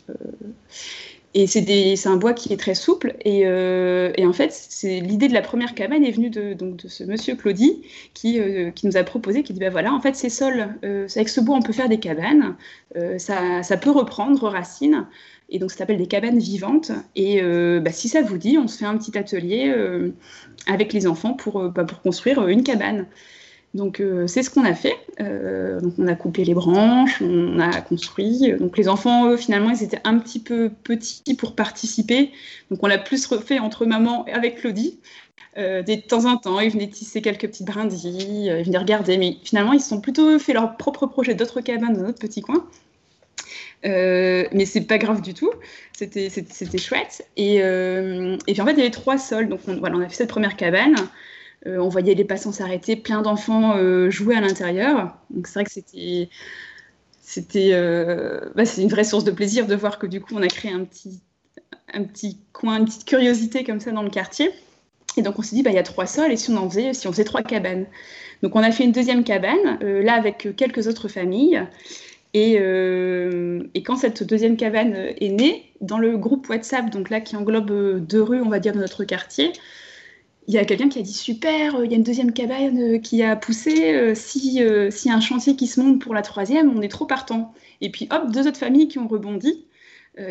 [1.36, 3.16] Et c'est un bois qui est très souple.
[3.26, 7.04] Et, euh, en fait, l'idée de la première cabane est venue de, donc, de ce
[7.04, 7.82] monsieur Claudie
[8.14, 11.08] qui, euh, qui, nous a proposé, qui dit bah voilà, en fait, ces sols, euh,
[11.16, 12.56] avec ce bois, on peut faire des cabanes.
[13.18, 15.08] Ça, ça, peut reprendre racine.
[15.50, 16.92] Et donc, ça s'appelle des cabanes vivantes.
[17.16, 17.42] Et
[17.82, 19.74] bah, si ça vous dit, on se fait un petit atelier
[20.68, 23.08] avec les enfants pour, bah, pour construire une cabane.
[23.74, 24.96] Donc euh, c'est ce qu'on a fait.
[25.20, 28.54] Euh, donc on a coupé les branches, on a construit.
[28.60, 32.32] Donc les enfants, eux, finalement, ils étaient un petit peu petits pour participer.
[32.70, 35.00] Donc on l'a plus refait entre maman et avec Claudie.
[35.58, 39.18] Euh, de temps en temps, ils venaient tisser quelques petites brindilles, ils venaient regarder.
[39.18, 42.68] Mais finalement, ils sont plutôt fait leur propre projet d'autres cabanes dans notre petit coin.
[43.86, 45.52] Euh, mais c'est pas grave du tout,
[45.94, 47.28] c'était chouette.
[47.38, 49.50] Et, et, puis en fait, il y avait trois sols.
[49.50, 50.96] Donc voilà, on a fait cette première cabane.
[51.66, 55.18] Euh, on voyait les passants s'arrêter, plein d'enfants euh, jouer à l'intérieur.
[55.30, 56.30] Donc c'est vrai que c'était
[57.22, 60.48] c'était euh, bah, une vraie source de plaisir de voir que du coup on a
[60.48, 61.22] créé un petit
[61.94, 64.52] un petit coin, une petite curiosité comme ça dans le quartier.
[65.16, 66.70] Et donc on s'est dit bah il y a trois sols et si on en
[66.70, 67.86] faisait si on faisait trois cabanes.
[68.42, 71.66] Donc on a fait une deuxième cabane là avec quelques autres familles.
[72.34, 72.56] Et,
[73.86, 78.22] quand cette deuxième cabane est née, dans le groupe WhatsApp, donc là qui englobe deux
[78.24, 79.54] rues, on va dire, de notre quartier,
[80.48, 82.96] il y a quelqu'un qui a dit super, euh, il y a une deuxième cabane
[82.96, 84.60] euh, qui a poussé, euh, si
[84.92, 87.54] s'il y a un chantier qui se monte pour la troisième, on est trop partant.
[87.82, 89.66] Et puis hop, deux autres familles qui ont rebondi.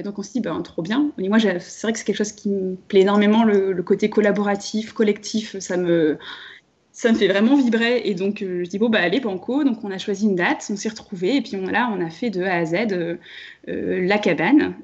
[0.04, 1.10] donc on se dit, ben, trop bien.
[1.18, 5.58] Moi, c'est vrai que c'est quelque chose qui me plaît énormément, le, côté collaboratif, collectif,
[5.58, 6.18] ça me,
[7.02, 8.02] ça me fait vraiment vibrer.
[8.04, 9.64] Et donc je dis, bon, bah allez, banco.
[9.64, 12.10] Donc on a choisi une date, on s'est retrouvés, et puis on, là, on a
[12.10, 12.86] fait de A à Z
[13.66, 14.74] la cabane.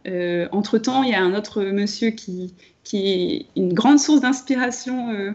[0.50, 2.54] Entre-temps, il y a un autre monsieur qui,
[2.88, 5.32] qui est une grande source d'inspiration euh,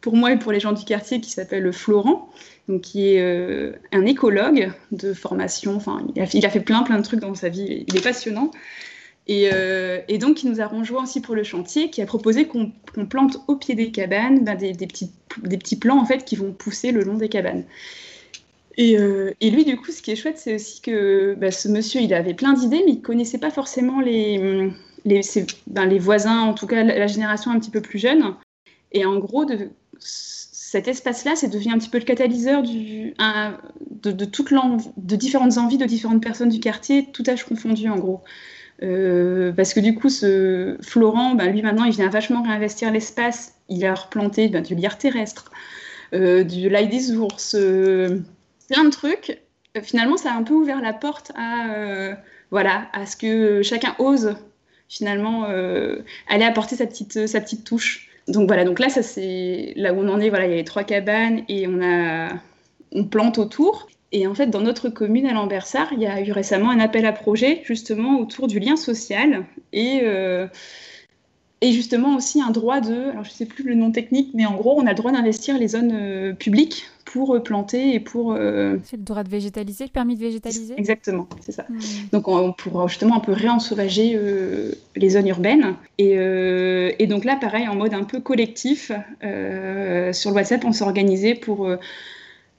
[0.00, 2.28] pour moi et pour les gens du quartier, qui s'appelle Florent,
[2.68, 5.76] donc qui est euh, un écologue de formation.
[5.76, 7.84] Enfin, il a, il a, fait plein plein de trucs dans sa vie.
[7.86, 8.50] Il est passionnant.
[9.30, 12.48] Et, euh, et donc, il nous a rejoint aussi pour le chantier, qui a proposé
[12.48, 12.72] qu'on
[13.08, 15.12] plante au pied des cabanes ben, des, petits,
[15.44, 17.62] des plants en fait qui vont pousser le long des cabanes.
[18.76, 18.96] Et,
[19.40, 22.12] et, lui, du coup, ce qui est chouette, c'est aussi que ben, ce monsieur, il
[22.12, 24.72] avait plein d'idées, mais il connaissait pas forcément ben,
[25.04, 28.34] les voisins, en tout cas la, génération un petit peu plus jeune.
[28.90, 29.46] Et en gros,
[30.00, 34.52] cet espace-là, c'est devenu un petit peu le catalyseur de, de, toute
[34.96, 38.22] de différentes envies de différentes personnes du quartier, tout âge confondu en gros.
[38.82, 43.54] Euh, parce que du coup, ce Florent, ben, lui maintenant, il vient vachement réinvestir l'espace.
[43.68, 45.50] Il a replanté ben, du lierre terrestre,
[46.14, 48.20] euh, du l'ail des ours, euh,
[48.68, 49.40] plein de trucs.
[49.82, 52.16] finalement, ça a un peu ouvert la porte à,
[52.50, 54.34] voilà, à ce que chacun ose
[54.88, 55.44] finalement
[56.28, 58.08] aller apporter sa petite, sa petite touche.
[58.28, 60.30] Donc voilà, donc là, ça c'est là où on en est.
[60.30, 62.30] Voilà, il y a les trois cabanes et on a
[62.92, 63.88] on plante autour.
[64.12, 67.06] Et en fait, dans notre commune à Lambersart, il y a eu récemment un appel
[67.06, 70.48] à projet justement autour du lien social et euh,
[71.62, 74.46] et justement aussi un droit de, alors je ne sais plus le nom technique, mais
[74.46, 78.00] en gros, on a le droit d'investir les zones euh, publiques pour euh, planter et
[78.00, 78.32] pour...
[78.32, 80.74] Euh, c'est le droit de végétaliser, le permis de végétaliser?
[80.78, 81.66] Exactement, c'est ça.
[81.68, 81.78] Hmm.
[82.12, 84.18] Donc on, pour justement un peu réensauvager
[84.96, 85.74] les zones urbaines.
[85.98, 86.12] Et,
[86.98, 88.86] et, donc là, pareil, en mode un peu collectif,
[89.20, 91.68] sur le WhatsApp, on s'est organisé pour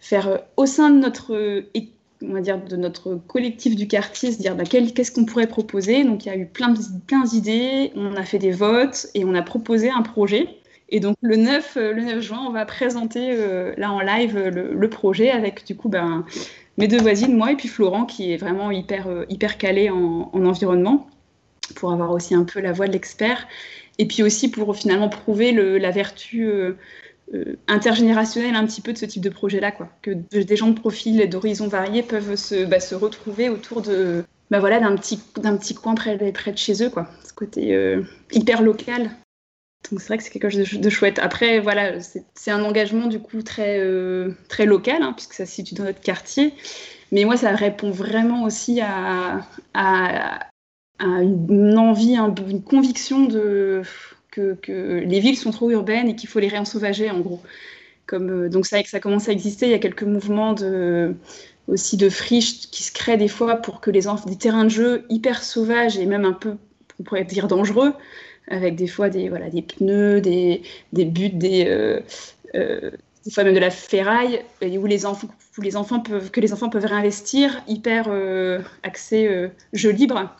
[0.01, 4.37] faire au sein de notre équipe on va dire, de notre collectif du quartier, se
[4.37, 6.03] dire bah, qu'est-ce qu'on pourrait proposer?
[6.03, 6.73] Donc il y a eu plein,
[7.07, 10.47] plein d'idées, on a fait des votes et on a proposé un projet.
[10.89, 14.37] Et donc le 9, euh, le 9 juin, on va présenter euh, là en live
[14.37, 16.25] le, projet avec du coup ben,
[16.77, 20.29] mes deux voisines, moi et puis Florent qui est vraiment hyper, euh, hyper calé en,
[20.33, 21.07] en, environnement
[21.75, 23.47] pour avoir aussi un peu la voix de l'expert.
[23.97, 26.73] Et puis aussi pour finalement prouver le, la vertu euh,
[27.67, 29.89] intergénérationnel un petit peu de ce type de projet-là, quoi.
[30.01, 34.23] Que des gens de profil et d'horizons variés peuvent se, bah, se retrouver autour de,
[34.49, 37.07] bah voilà, d'un petit, d'un petit coin près, près de chez eux, quoi.
[37.25, 39.11] Ce côté euh, hyper local.
[39.89, 41.19] Donc c'est vrai que c'est quelque chose de, chouette.
[41.19, 45.53] Après, voilà, c'est un engagement du coup très, euh, très local, hein, puisque ça se
[45.53, 46.53] situe dans notre quartier.
[47.11, 49.41] Mais moi, ça répond vraiment aussi à,
[49.73, 50.39] à,
[50.99, 53.81] une envie, une conviction de,
[54.31, 54.57] que,
[55.05, 57.41] les villes sont trop urbaines et qu'il faut les réensauvager, en gros.
[58.13, 61.15] Euh, donc ça, ça commence à exister, il y a quelques mouvements de
[61.67, 64.69] aussi de friches qui se créent des fois pour que les enfants, des terrains de
[64.69, 66.55] jeu hyper sauvages et même un peu,
[66.99, 67.93] on pourrait dire dangereux,
[68.47, 69.29] avec des fois des,
[69.61, 70.61] pneus, des,
[70.93, 72.01] buts, des, euh,
[72.55, 72.91] euh,
[73.25, 77.63] des fois même de la ferraille, où les enfants, peuvent, que les enfants peuvent réinvestir,
[77.67, 80.35] hyper euh, axé jeu libre.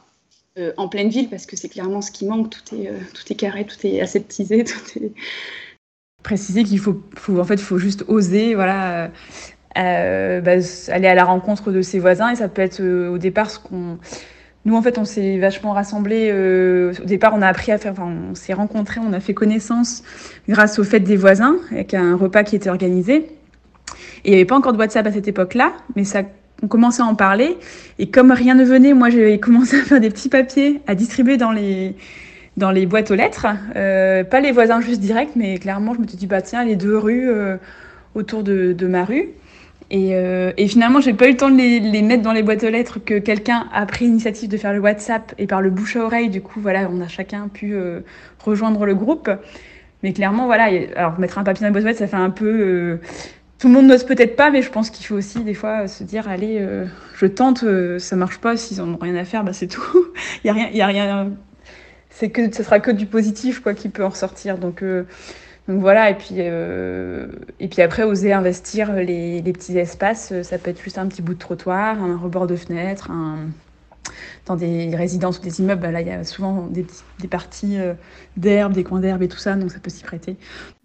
[0.78, 2.50] En pleine ville parce que c'est clairement ce qui manque.
[2.50, 5.12] Tout est tout est carré tout est aseptisé tout est
[6.24, 9.10] préciser qu'il faut, faut, en fait faut juste oser voilà
[9.78, 10.52] euh, bah,
[10.90, 12.30] aller à la rencontre de ses voisins.
[12.30, 13.98] Et ça peut être euh, au départ ce qu'on
[14.66, 17.96] nous en fait on s'est vachement rassemblés euh, au départ on a appris à faire
[17.98, 20.04] on s'est rencontrés on a fait connaissance
[20.48, 23.16] grâce au fait des voisins avec un repas qui était organisé.
[24.24, 26.24] Et il n'y avait pas encore de WhatsApp à cette époque-là mais ça
[26.64, 27.58] on commençait à en parler
[28.00, 31.38] et comme rien ne venait moi j'ai commencé à faire des petits papiers à distribuer
[31.38, 31.96] dans les
[32.86, 36.28] boîtes aux lettres euh, pas les voisins juste directs mais clairement je me suis dit
[36.28, 37.58] bah tiens les deux rues euh,
[38.16, 39.30] autour de, ma rue
[39.90, 42.64] et, euh, et finalement, j'ai pas eu le temps de les, mettre dans les boîtes
[42.64, 45.98] aux lettres que quelqu'un a pris l'initiative de faire le WhatsApp et par le bouche
[45.98, 47.76] à oreille, du coup, voilà, on a chacun pu
[48.40, 49.30] rejoindre le groupe.
[50.02, 52.30] Mais clairement, voilà, alors mettre un papier dans les boîtes aux lettres, ça fait un
[52.30, 53.00] peu.
[53.62, 55.88] Euh, tout le monde n'ose peut-être pas, mais je pense qu'il faut aussi des fois
[55.88, 59.26] se dire, allez, euh, je tente, euh, ça marche pas, s'ils en ont rien à
[59.26, 60.08] faire, bah c'est tout.
[60.44, 61.32] il y a rien, il y a rien.
[62.10, 64.58] C'est que, sera que du positif quoi qui peut en ressortir.
[64.58, 65.06] Donc euh,
[65.68, 67.28] voilà, et puis, euh,
[67.60, 71.22] et puis après, oser investir les, les, petits espaces, ça peut être juste un petit
[71.22, 73.48] bout de trottoir, un rebord de fenêtre, un...
[74.46, 76.86] dans des résidences ou des immeubles, bah là, il y a souvent des,
[77.20, 77.94] des parties euh,
[78.38, 80.38] d'herbe, des coins d'herbe et tout ça, donc ça peut s'y prêter.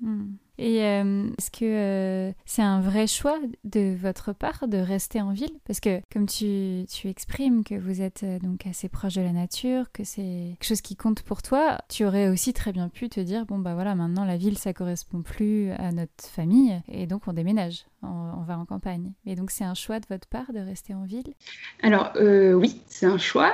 [0.02, 0.24] Mmh.
[0.58, 5.32] Et euh, est-ce que euh, c'est un vrai choix de votre part de rester en
[5.32, 5.52] ville?
[5.66, 9.32] Parce que comme tu, tu exprimes que vous êtes euh, donc assez proche de la
[9.32, 13.08] nature, que c'est quelque chose qui compte pour toi, tu aurais aussi très bien pu
[13.08, 17.06] te dire, bon bah voilà, maintenant la ville ça correspond plus à notre famille et
[17.06, 19.12] donc on déménage, on, va en campagne.
[19.26, 21.34] Et donc c'est un choix de votre part de rester en ville?
[21.82, 23.52] Alors oui, c'est un choix,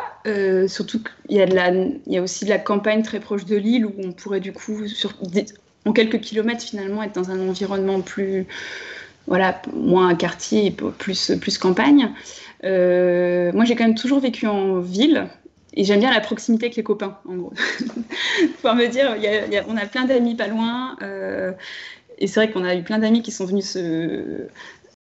[0.69, 3.87] surtout qu'il y, a il y a aussi de la campagne très proche de l'île
[3.87, 4.87] où on pourrait du coup...
[4.87, 5.15] Sur,
[5.85, 8.47] en quelques kilomètres finalement être dans un environnement plus
[9.27, 12.11] voilà moins quartier plus plus campagne.
[12.65, 15.29] Euh, moi j'ai quand même toujours vécu en ville
[15.75, 17.53] et j'aime bien la proximité avec les copains en gros.
[18.57, 19.17] Pouvoir me dire
[19.69, 21.53] on a plein d'amis pas loin euh,
[22.19, 24.47] et c'est vrai qu'on a eu plein d'amis qui sont venus se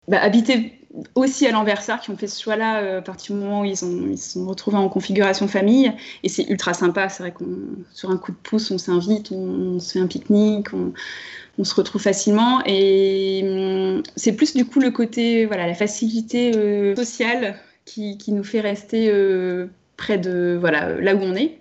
[0.07, 0.76] bah, habiter
[1.15, 3.83] aussi à l'Anversar qui ont fait ce choix-là euh, à partir du moment où ils,
[3.83, 5.91] ont, ils se sont retrouvés en configuration famille.
[6.23, 7.09] Et c'est ultra sympa.
[7.09, 7.45] C'est vrai qu'on
[7.93, 10.93] sur un coup de pouce, on s'invite, on, se fait un pique-nique, on,
[11.57, 12.61] on, se retrouve facilement.
[12.65, 18.31] Et hum, c'est plus du coup le côté, voilà, la facilité euh, sociale qui, qui,
[18.31, 21.59] nous fait rester euh, près de voilà, là où on est,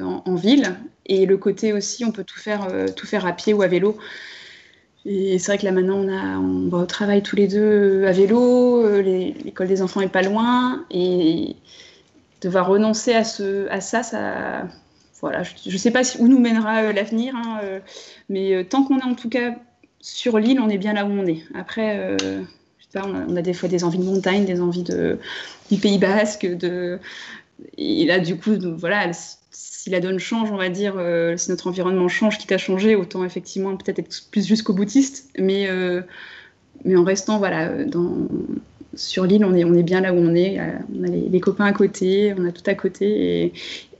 [0.00, 0.76] en, en, ville.
[1.06, 3.98] Et le côté aussi, on peut tout faire, tout faire à pied ou à vélo.
[5.06, 8.12] Et c'est vrai que là maintenant on, a, va au travail tous les deux à
[8.12, 11.56] vélo, euh, l'école des enfants est pas loin, et
[12.40, 14.68] devoir renoncer à, ça, ça,
[15.20, 17.80] voilà, je ne sais pas où nous mènera euh, l'avenir, hein, euh,
[18.28, 19.54] mais tant qu'on est en tout cas
[20.00, 21.42] sur l'île, on est bien là où on est.
[21.54, 22.16] Après, euh,
[22.78, 25.98] je sais pas, on a, des fois des envies de montagne, des envies du Pays
[25.98, 26.98] Basque, de,
[27.76, 29.10] et là du coup, voilà,
[29.50, 32.96] si la donne change, on va dire, euh, si notre environnement change, quitte à changer,
[32.96, 36.02] autant effectivement peut-être être plus jusqu'au boutiste, mais, euh,
[36.84, 37.70] mais en restant voilà,
[38.94, 40.60] sur l'île, on est, on est bien là où on est,
[40.94, 43.52] on a les, copains à côté, on a tout à côté,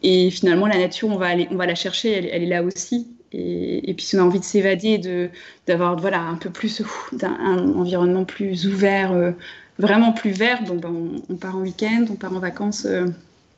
[0.02, 3.08] et, finalement la nature, on va, aller, on va la chercher, elle, est là aussi.
[3.32, 5.30] Et, puis si on a envie de s'évader,
[5.66, 6.82] d'avoir voilà, un peu plus
[7.22, 9.32] un, un environnement plus ouvert, euh,
[9.78, 13.06] vraiment plus vert, ben, on, part en week-end, on part en vacances euh,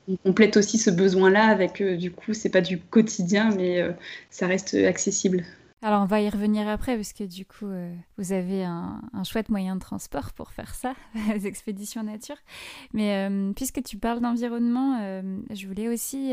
[0.08, 3.92] on complète aussi ce besoin-là avec, euh, du coup, c'est pas du quotidien, mais euh,
[4.30, 5.44] ça reste accessible.
[5.82, 9.50] Alors on va y revenir après parce que du coup euh, vous avez un, chouette
[9.50, 10.94] moyen de transport pour faire ça,
[11.34, 12.38] les expéditions nature.
[12.92, 14.98] Mais puisque tu parles d'environnement,
[15.50, 16.32] je voulais aussi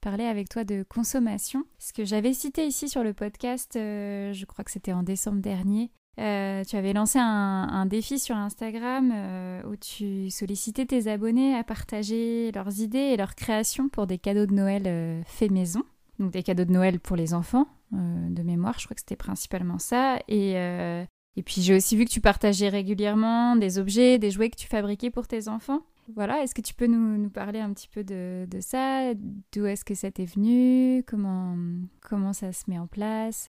[0.00, 1.64] parler avec toi de consommation.
[1.78, 5.90] Ce que j'avais cité ici sur le podcast, je crois que c'était en décembre dernier,
[6.20, 11.64] euh, tu avais lancé un, défi sur Instagram euh, où tu sollicitais tes abonnés à
[11.64, 15.82] partager leurs idées et leurs créations pour des cadeaux de Noël euh, faits maison.
[16.18, 19.78] Donc des cadeaux de Noël pour les enfants, de mémoire, je crois que c'était principalement
[19.78, 20.18] ça.
[20.28, 24.68] Et puis j'ai aussi vu que tu partageais régulièrement des objets, des jouets que tu
[24.68, 25.80] fabriquais pour tes enfants.
[26.14, 29.12] Voilà, est-ce que tu peux nous, parler un petit peu de, ça?
[29.52, 31.02] D'où est-ce que ça t'est venu?
[31.06, 31.54] Comment,
[32.00, 33.48] comment ça se met en place?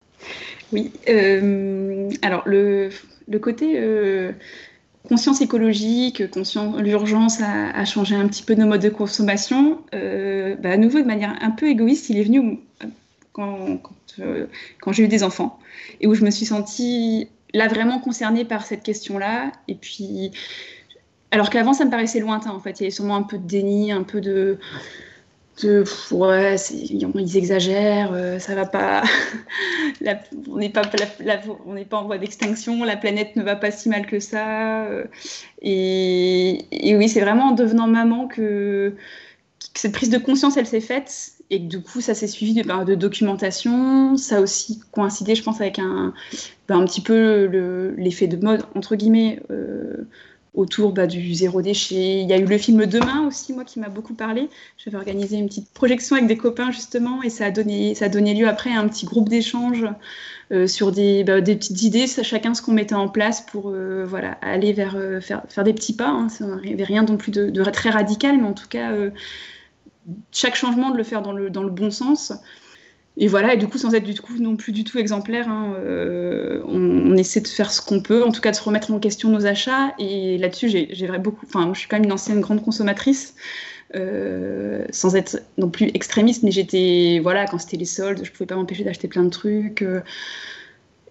[0.72, 2.90] Oui, euh, alors le,
[3.28, 4.32] le côté euh,
[5.08, 10.70] conscience écologique, conscience, l'urgence à, changer un petit peu nos modes de consommation, euh, bah,
[10.70, 12.60] à nouveau de manière un peu égoïste, il est venu
[13.32, 14.24] quand, quand,
[14.80, 15.58] quand j'ai eu des enfants.
[16.00, 19.52] Et où je me suis sentie là vraiment concernée par cette question-là.
[19.68, 20.32] Et puis
[21.34, 22.78] alors qu'avant, ça me paraissait lointain, en fait.
[22.78, 24.56] Il y avait sûrement un peu de déni, un peu de.
[26.12, 29.02] ouais, ils exagèrent, euh, ça va pas.
[30.48, 30.84] on n'est pas,
[31.96, 34.84] en voie d'extinction, la planète ne va pas si mal que ça.
[34.84, 35.06] Euh,
[35.60, 38.94] et, oui, c'est vraiment en devenant maman que,
[39.74, 41.32] cette prise de conscience, elle s'est faite.
[41.50, 44.16] Et du coup, ça s'est suivi de, ben, de, documentation.
[44.16, 46.14] Ça a aussi coïncidé, je pense, avec un,
[46.68, 47.46] ben, un petit peu
[47.98, 49.40] l'effet de mode, entre guillemets.
[49.50, 50.06] Euh,
[50.54, 52.20] autour bah, du zéro déchet.
[52.22, 54.48] Il y a eu le film Demain aussi, moi, qui m'a beaucoup parlé.
[54.78, 58.08] J'avais organisé une petite projection avec des copains, justement, et ça a donné, ça a
[58.08, 59.84] donné lieu après à un petit groupe d'échange
[60.52, 64.04] euh, sur des, bah, des, petites idées, chacun ce qu'on mettait en place pour euh,
[64.06, 66.08] voilà, aller vers euh, faire, faire, des petits pas.
[66.08, 66.28] Hein.
[66.28, 68.92] Ça n'avait rien non plus de, de, très radical, mais en tout cas,
[70.30, 72.32] chaque changement de le faire dans le, dans le bon sens
[73.16, 75.74] et voilà, et du coup, sans être du coup non plus du tout exemplaire, hein,
[75.78, 78.98] euh, on, essaie de faire ce qu'on peut, en tout cas de se remettre en
[78.98, 79.94] question nos achats.
[80.00, 81.46] Et là-dessus, j'ai beaucoup.
[81.46, 83.36] Enfin, je suis quand même une ancienne grande consommatrice,
[83.94, 87.20] euh, sans être non plus extrémiste, mais j'étais.
[87.22, 89.82] Voilà, quand c'était les soldes, je pouvais pas m'empêcher d'acheter plein de trucs.
[89.82, 90.00] Euh,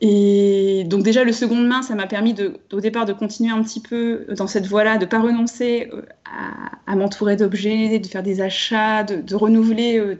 [0.01, 2.35] et donc déjà le seconde main, ça m'a permis
[2.73, 5.89] au départ de continuer un petit peu dans cette voie-là, de ne pas renoncer
[6.85, 10.17] à, m'entourer d'objets, de faire des achats, de renouveler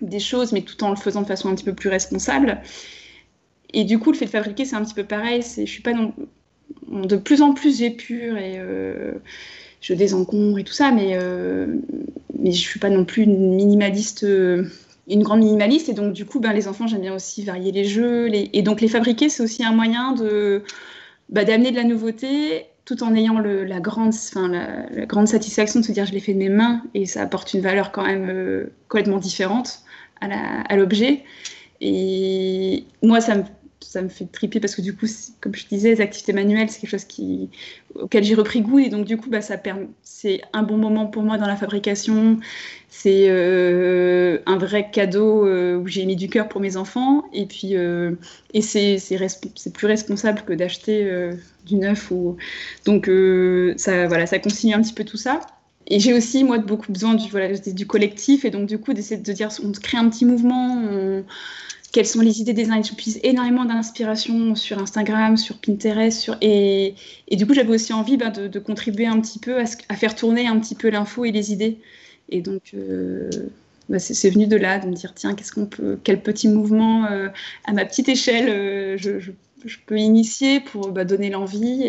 [0.00, 2.60] des choses, mais tout en le faisant de façon un petit peu plus responsable.
[3.72, 5.42] Et du coup, le fait de fabriquer, c'est un petit peu pareil.
[5.42, 5.92] Je suis pas
[6.88, 9.12] de plus en plus épure et euh,
[9.80, 11.66] je désencombre et tout ça, mais euh,
[12.38, 14.64] mais je suis pas non plus une minimaliste, euh,
[15.08, 15.88] une grande minimaliste.
[15.88, 18.28] Et donc du coup, ben les enfants, j'aime bien aussi varier les jeux.
[18.32, 20.62] Et donc les fabriquer, c'est aussi un moyen de
[21.28, 26.06] bah, d'amener de la nouveauté tout en ayant le, la, grande, satisfaction de se dire
[26.06, 29.80] je l'ai fait de mes mains et ça apporte une valeur quand même complètement différente
[30.20, 31.24] à l'objet.
[31.80, 33.42] Et moi, ça me,
[33.80, 35.06] ça me fait triper parce que du coup,
[35.40, 37.50] comme je disais, les activités manuelles, c'est quelque chose qui,
[37.94, 38.78] auquel j'ai repris goût.
[38.78, 42.38] Et donc, du coup, bah, c'est un bon moment pour moi dans la fabrication.
[42.88, 47.24] C'est euh, un vrai cadeau euh, où j'ai mis du cœur pour mes enfants.
[47.32, 48.12] Et puis, euh,
[48.60, 48.98] c'est,
[49.72, 51.30] plus responsable que d'acheter
[51.64, 52.10] du neuf.
[52.10, 52.36] Ou...
[52.84, 53.10] Donc,
[53.76, 55.40] ça, voilà, ça consigne un petit peu tout ça.
[55.88, 58.44] Et j'ai aussi, moi, beaucoup besoin du, voilà, du collectif.
[58.44, 60.82] Et donc, du coup, d'essayer de dire, on crée un petit mouvement.
[61.92, 66.30] quelles sont les idées des uns J'utilise énormément d'inspiration sur Instagram, sur Pinterest.
[66.40, 66.94] Et,
[67.28, 70.46] et du coup, j'avais aussi envie bah, de, contribuer un petit peu à, faire tourner
[70.46, 71.78] un petit peu l'info et les idées.
[72.28, 73.30] Et donc, euh,
[73.88, 77.06] bah, c'est venu de là, de me dire, tiens, qu'est-ce qu'on peut, quel petit mouvement
[77.06, 77.28] euh,
[77.64, 79.30] à ma petite échelle euh, je, je,
[79.66, 81.82] je peux initier pour bah, donner l'envie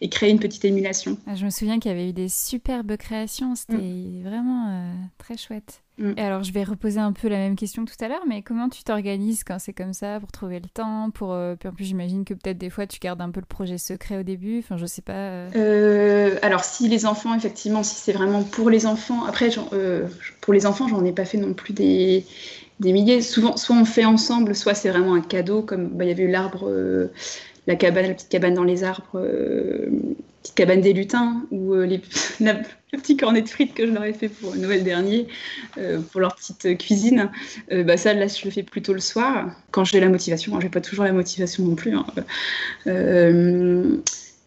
[0.00, 1.16] et, créer une petite émulation.
[1.26, 4.22] Ah, je me souviens qu'il y avait eu des superbes créations, c'était mm.
[4.24, 5.82] vraiment euh, très chouette.
[5.98, 6.12] Mm.
[6.16, 8.42] Et alors, je vais reposer un peu la même question que tout à l'heure, mais
[8.42, 11.72] comment tu t'organises quand c'est comme ça pour trouver le temps pour, euh, Puis en
[11.72, 14.58] plus, j'imagine que peut-être des fois, tu gardes un peu le projet secret au début.
[14.58, 15.12] Enfin, je sais pas.
[15.12, 16.36] Euh.
[16.42, 19.24] alors, si les enfants, effectivement, si c'est vraiment pour les enfants.
[19.24, 19.50] Après,
[20.40, 22.24] pour les enfants, j'en ai pas fait non plus des
[22.80, 23.22] des milliers.
[23.22, 26.24] Souvent, soit on fait ensemble, soit c'est vraiment un cadeau, comme bah, il y avait
[26.24, 27.12] eu l'arbre, euh,
[27.66, 29.88] la cabane, la petite cabane dans les arbres, euh,
[30.42, 32.00] petite cabane des lutins, ou euh, les,
[32.40, 35.28] le petit cornet de frites que je leur ai fait pour Noël dernier,
[36.10, 37.30] pour leur petite cuisine.
[37.70, 40.56] bah ça, là, je le fais plutôt le soir, quand j'ai la motivation.
[40.56, 41.94] Je j'ai pas toujours la motivation non plus.
[41.94, 42.06] Hein.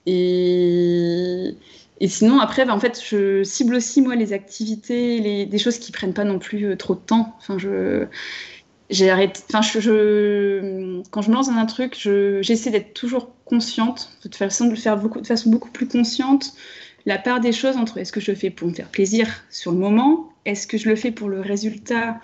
[0.06, 1.56] et
[2.00, 5.78] et sinon, après, bah, en fait, je cible aussi, moi, les activités, les, des choses
[5.78, 7.36] qui prennent pas non plus euh, trop de temps.
[7.40, 8.08] Enfin, je,
[8.90, 11.96] j'ai arrêté, enfin, je, quand je me lance dans un truc,
[12.42, 16.54] j'essaie d'être toujours consciente, de façon de faire beaucoup, de façon beaucoup plus consciente,
[17.06, 19.72] la part des choses entre est-ce que je le fais pour me faire plaisir sur
[19.72, 22.20] le moment, est-ce que je le fais pour le résultat,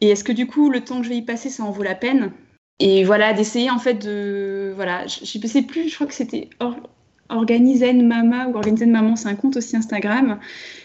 [0.00, 1.82] et est-ce que du coup, le temps que je vais y passer, ça en vaut
[1.82, 2.32] la peine?
[2.80, 6.50] Et voilà, d'essayer en fait de, voilà, je sais plus, je crois que c'était
[7.28, 10.38] Organizen Mama ou Organizen Maman, c'est un compte aussi Instagram.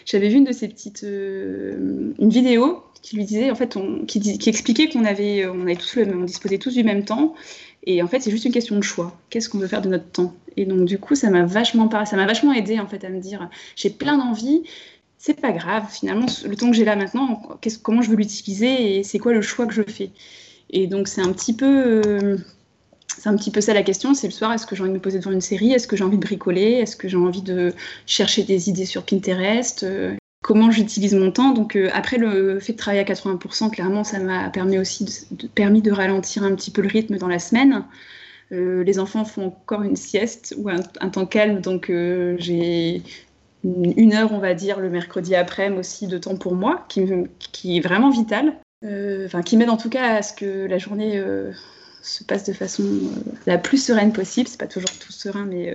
[0.04, 4.04] J'avais vu une de ces petites, euh, une vidéo qui lui disait en fait, on,
[4.46, 7.34] expliquait qu'on avait, on avait tous le, on disposait tous du même temps.
[7.84, 9.18] Et en fait, c'est juste une question de choix.
[9.30, 10.34] Qu'est-ce qu'on veut faire de notre temps?
[10.56, 13.20] Et donc, du coup, ça m'a vachement ça m'a vachement aidé en fait à me
[13.20, 14.64] dire, j'ai plein d'envies.
[15.16, 17.42] C'est pas grave, finalement, le temps que j'ai là maintenant,
[17.82, 20.10] comment je veux l'utiliser et c'est quoi le choix que je fais?
[20.70, 22.38] Et donc, c'est un petit peu euh,
[23.20, 24.96] c'est un petit peu ça la question, c'est le soir, est-ce que j'ai envie de
[24.96, 27.42] me poser devant une série, est-ce que j'ai envie de bricoler, est-ce que j'ai envie
[27.42, 27.74] de
[28.06, 29.86] chercher des idées sur Pinterest,
[30.42, 31.52] comment j'utilise mon temps?
[31.52, 35.82] Donc après le fait de travailler à 80%, clairement, ça m'a permis aussi de, permis
[35.82, 37.84] de ralentir un petit peu le rythme dans la semaine.
[38.50, 43.02] les enfants font encore une sieste ou un, temps calme, donc j'ai
[43.64, 47.04] une heure, on va dire, le mercredi après-midi aussi de temps pour moi, qui,
[47.52, 48.54] qui est vraiment vital.
[48.82, 51.52] Euh, enfin, qui m'aide en tout cas à ce que la journée euh,
[52.02, 54.48] se passe de façon euh, la plus sereine possible.
[54.48, 55.72] C'est pas toujours tout serein, mais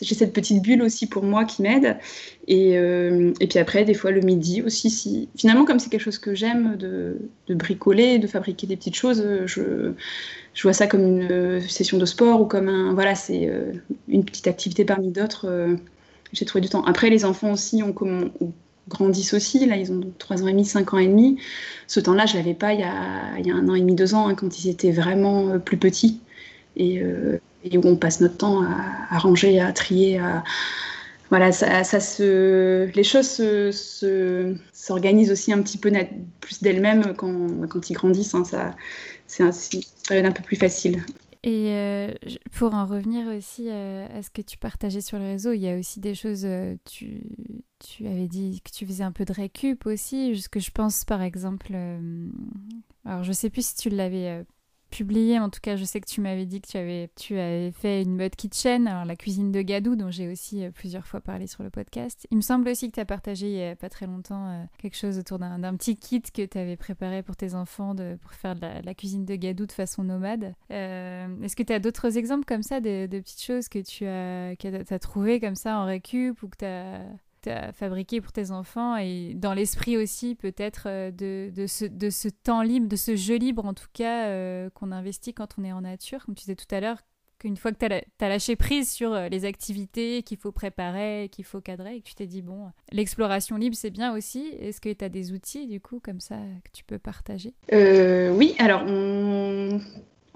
[0.00, 1.96] j'ai cette petite bulle aussi pour moi qui m'aide.
[2.48, 4.90] Et, et, puis après, des fois le midi aussi.
[4.90, 5.28] Si...
[5.36, 7.16] Finalement, comme c'est quelque chose que j'aime de,
[7.46, 9.92] de, bricoler, de fabriquer des petites choses, je,
[10.52, 12.92] je vois ça comme une session de sport ou comme un.
[12.92, 13.50] Voilà, c'est
[14.08, 15.78] une petite activité parmi d'autres
[16.32, 16.84] j'ai trouvé du temps.
[16.84, 18.30] Après, les enfants aussi ont, comme,
[18.88, 19.66] grandissent aussi.
[19.66, 21.38] Là, ils ont 3 ans et demi, 5 ans et demi.
[21.86, 24.34] Ce temps-là, je l'avais pas il y, a, un an et demi, deux ans, hein,
[24.34, 26.20] quand ils étaient vraiment euh, plus petits.
[26.76, 27.38] Et, euh,
[27.74, 30.44] où on passe notre temps à, ranger, à trier, à...
[31.30, 32.88] Voilà, ça, se...
[32.94, 33.42] les choses
[34.72, 35.90] s'organisent se, aussi un petit peu
[36.40, 38.34] plus d'elles-mêmes quand, quand ils grandissent.
[38.34, 38.44] Hein.
[38.44, 38.72] Ça,
[39.26, 41.02] c'est une période un peu plus facile.
[41.46, 42.12] Et euh,
[42.58, 45.68] pour en revenir aussi euh, à ce que tu partageais sur le réseau, il y
[45.68, 47.22] a aussi des choses, euh, tu,
[47.78, 51.04] tu avais dit que tu faisais un peu de récup aussi, ce que je pense
[51.04, 51.72] par exemple,
[53.04, 54.44] alors je sais plus si tu l'avais
[54.90, 55.38] publié.
[55.38, 58.02] En tout cas, je sais que tu m'avais dit que tu avais, tu avais fait
[58.02, 61.46] une mode kitchen, alors la cuisine de Gadou, dont j'ai aussi euh, plusieurs fois parlé
[61.46, 62.26] sur le podcast.
[62.30, 64.64] Il me semble aussi que tu as partagé il n'y a pas très longtemps euh,
[64.78, 68.32] quelque chose autour d'un petit kit que tu avais préparé pour tes enfants de, pour
[68.32, 70.54] faire de la, cuisine de Gadou de façon nomade.
[70.70, 74.56] Euh, est-ce que tu as d'autres exemples comme ça, de, petites choses que tu as,
[74.56, 77.00] que as trouvé comme ça en récup ou que tu as
[77.46, 82.10] à fabriquer pour tes enfants et dans l'esprit aussi peut-être euh, de, de, ce, de
[82.10, 85.64] ce temps libre, de ce jeu libre en tout cas euh, qu'on investit quand on
[85.64, 86.24] est en nature.
[86.24, 86.98] Comme tu disais tout à l'heure,
[87.38, 91.44] qu'une fois que tu as, lâché prise sur euh, les activités qu'il faut préparer, qu'il
[91.44, 94.48] faut cadrer, et que tu t'es dit, bon, l'exploration libre, c'est bien aussi.
[94.58, 97.54] Est-ce que tu as des outils, du coup, comme ça, que tu peux partager?
[97.72, 99.80] Oui, alors on,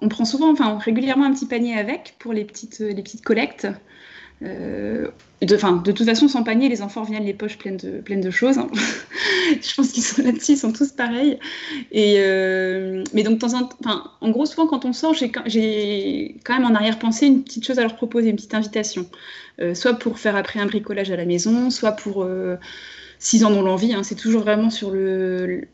[0.02, 3.66] on, prend souvent, enfin régulièrement un petit panier avec pour les petites, les petites collectes.
[4.43, 5.09] Euh,
[5.43, 8.30] de, de toute façon, sans panier, les enfants reviennent les poches pleines de, pleines de
[8.30, 8.59] choses.
[8.59, 8.68] Hein.
[9.62, 11.38] je pense qu'ils sont là-dessus, ils sont tous pareils.
[11.93, 15.30] Et, euh, mais donc, en, gros, souvent, quand on sort, j'ai
[16.45, 19.07] quand même en arrière-pensée une petite chose à leur proposer, une petite invitation.
[19.61, 22.26] Euh, soit pour faire après un bricolage à la maison, soit pour
[23.18, 23.93] s'ils en ont l'envie.
[23.93, 24.03] Hein.
[24.03, 25.68] c'est toujours vraiment sur le,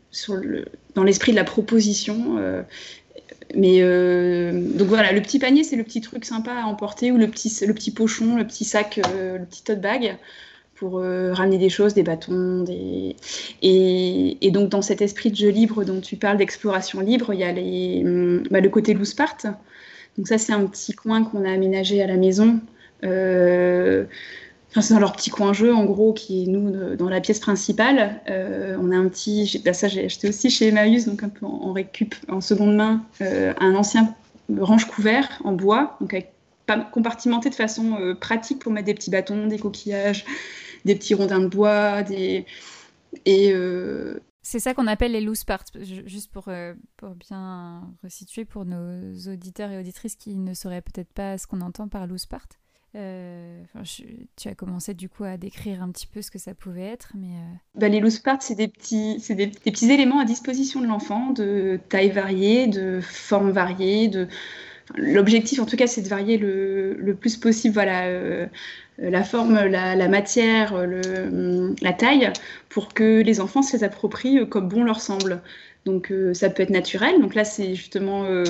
[0.95, 2.37] dans l'esprit de la proposition.
[3.55, 7.17] Mais euh, donc voilà, le petit panier, c'est le petit truc sympa à emporter, ou
[7.17, 10.17] le petit, le petit pochon, le petit sac, euh, le petit tote bag
[10.75, 12.63] pour euh, ramener des choses, des bâtons.
[12.63, 13.15] Des...
[13.61, 17.43] Et, donc dans cet esprit de jeu libre dont tu parles, d'exploration libre, il y
[17.43, 19.37] a hum, bah, le côté loose part.
[20.17, 22.59] Donc ça, c'est un petit coin qu'on a aménagé à la maison
[24.75, 28.21] c'est dans leur petit coin jeu, en gros, qui est nous dans la pièce principale.
[28.29, 31.45] Euh, on a un petit, bah, ça j'ai acheté aussi chez Emmaüs, donc un peu
[31.45, 34.13] en, récup, en seconde main, euh, un ancien
[34.59, 36.15] range couvert en bois, donc
[36.91, 40.25] compartimenté de façon euh, pratique pour mettre des petits bâtons, des coquillages,
[40.85, 42.45] des petits rondins de bois, des
[44.43, 46.49] c'est ça qu'on appelle les loose parts, juste pour,
[46.95, 51.59] pour bien resituer pour nos auditeurs et auditrices qui ne sauraient peut-être pas ce qu'on
[51.59, 52.47] entend par loose part.
[52.95, 53.63] Euh,
[54.37, 57.11] tu as commencé du coup à décrire un petit peu ce que ça pouvait être,
[57.15, 60.87] mais euh, bah, les loose parts, c'est des petits, des, petits éléments à disposition de
[60.87, 64.07] l'enfant, de taille variée, de forme variée.
[64.07, 64.27] De...
[64.95, 67.73] L'objectif, en tout cas, c'est de varier le, le, plus possible.
[67.73, 68.05] Voilà.
[68.05, 68.47] Euh,
[68.99, 72.31] la forme, la, la matière, le, la taille,
[72.67, 75.43] pour que les enfants se les approprient comme bon leur semble.
[75.87, 77.19] Donc euh, ça peut être naturel.
[77.21, 78.43] Donc là, c'est justement euh,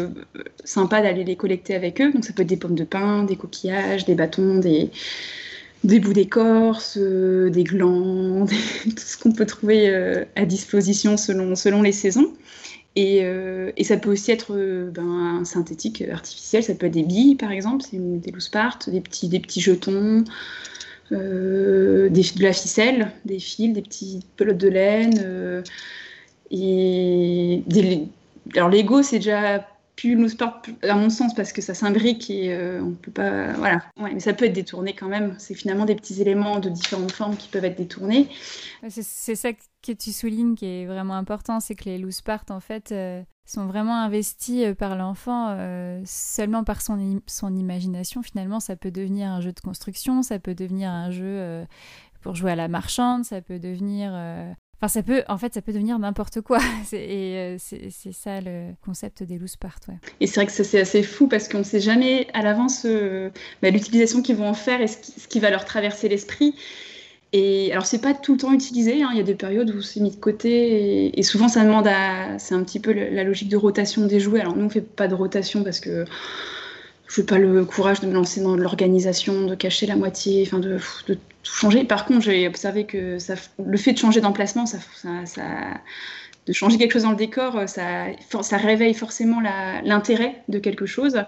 [0.63, 2.11] sympa d'aller les collecter avec eux.
[2.11, 4.89] Donc ça peut être des pommes de pin, des coquillages, des bâtons, des,
[5.83, 8.45] bouts d'écorce, euh, des glands,
[8.83, 9.87] tout ce qu'on peut trouver
[10.35, 12.33] à disposition selon, selon les saisons.
[12.95, 13.23] Et,
[13.83, 14.57] ça peut aussi être
[14.91, 16.63] ben, synthétique, artificiel.
[16.63, 20.23] Ça peut être des billes, par exemple, des loose parts, des petits, des petits jetons.
[21.11, 25.63] de la ficelle, des fils, des petites pelotes de laine,
[26.51, 27.63] et
[28.55, 32.53] alors l'ego, c'est déjà plus nous sport à mon sens parce que ça s'imbrique et
[32.53, 33.81] euh, on peut pas voilà.
[33.99, 35.35] Ouais, mais ça peut être détourné quand même.
[35.39, 38.29] C'est finalement des petits éléments de différentes formes qui peuvent être détournés.
[38.89, 42.59] C'est ça que tu soulignes qui est vraiment important c'est que les loose parts en
[42.59, 45.57] fait euh, sont vraiment investis euh, par l'enfant
[46.05, 48.59] seulement par son imagination finalement.
[48.59, 51.65] Ça peut devenir un jeu de construction ça peut devenir un jeu
[52.21, 54.11] pour jouer à la marchande, ça peut devenir
[54.79, 56.59] Enfin, ça peut, en fait, ça peut devenir n'importe quoi.
[56.93, 59.79] Et c'est ça le concept des loose parts.
[60.19, 62.85] Et c'est vrai que c'est assez fou parce qu'on ne sait jamais à l'avance
[63.61, 66.55] bah, l'utilisation qu'ils vont en faire et ce qui, va leur traverser l'esprit.
[67.33, 69.03] Et alors, c'est pas tout le temps utilisé.
[69.03, 69.09] Hein.
[69.11, 72.37] Il y a des périodes où c'est mis de côté et, souvent ça demande à.
[72.37, 74.41] C'est un petit peu la logique de rotation des jouets.
[74.41, 76.05] Alors, nous, on fait pas de rotation parce que
[77.07, 80.59] je n'ai pas le courage de me lancer dans l'organisation, de cacher la moitié, enfin
[80.59, 81.17] de, de,
[81.87, 83.17] Par contre, j'ai observé que
[83.65, 84.65] le fait de changer d'emplacement,
[86.47, 88.05] de changer quelque chose dans le décor, ça,
[88.41, 91.23] ça réveille forcément l'intérêt de quelque chose.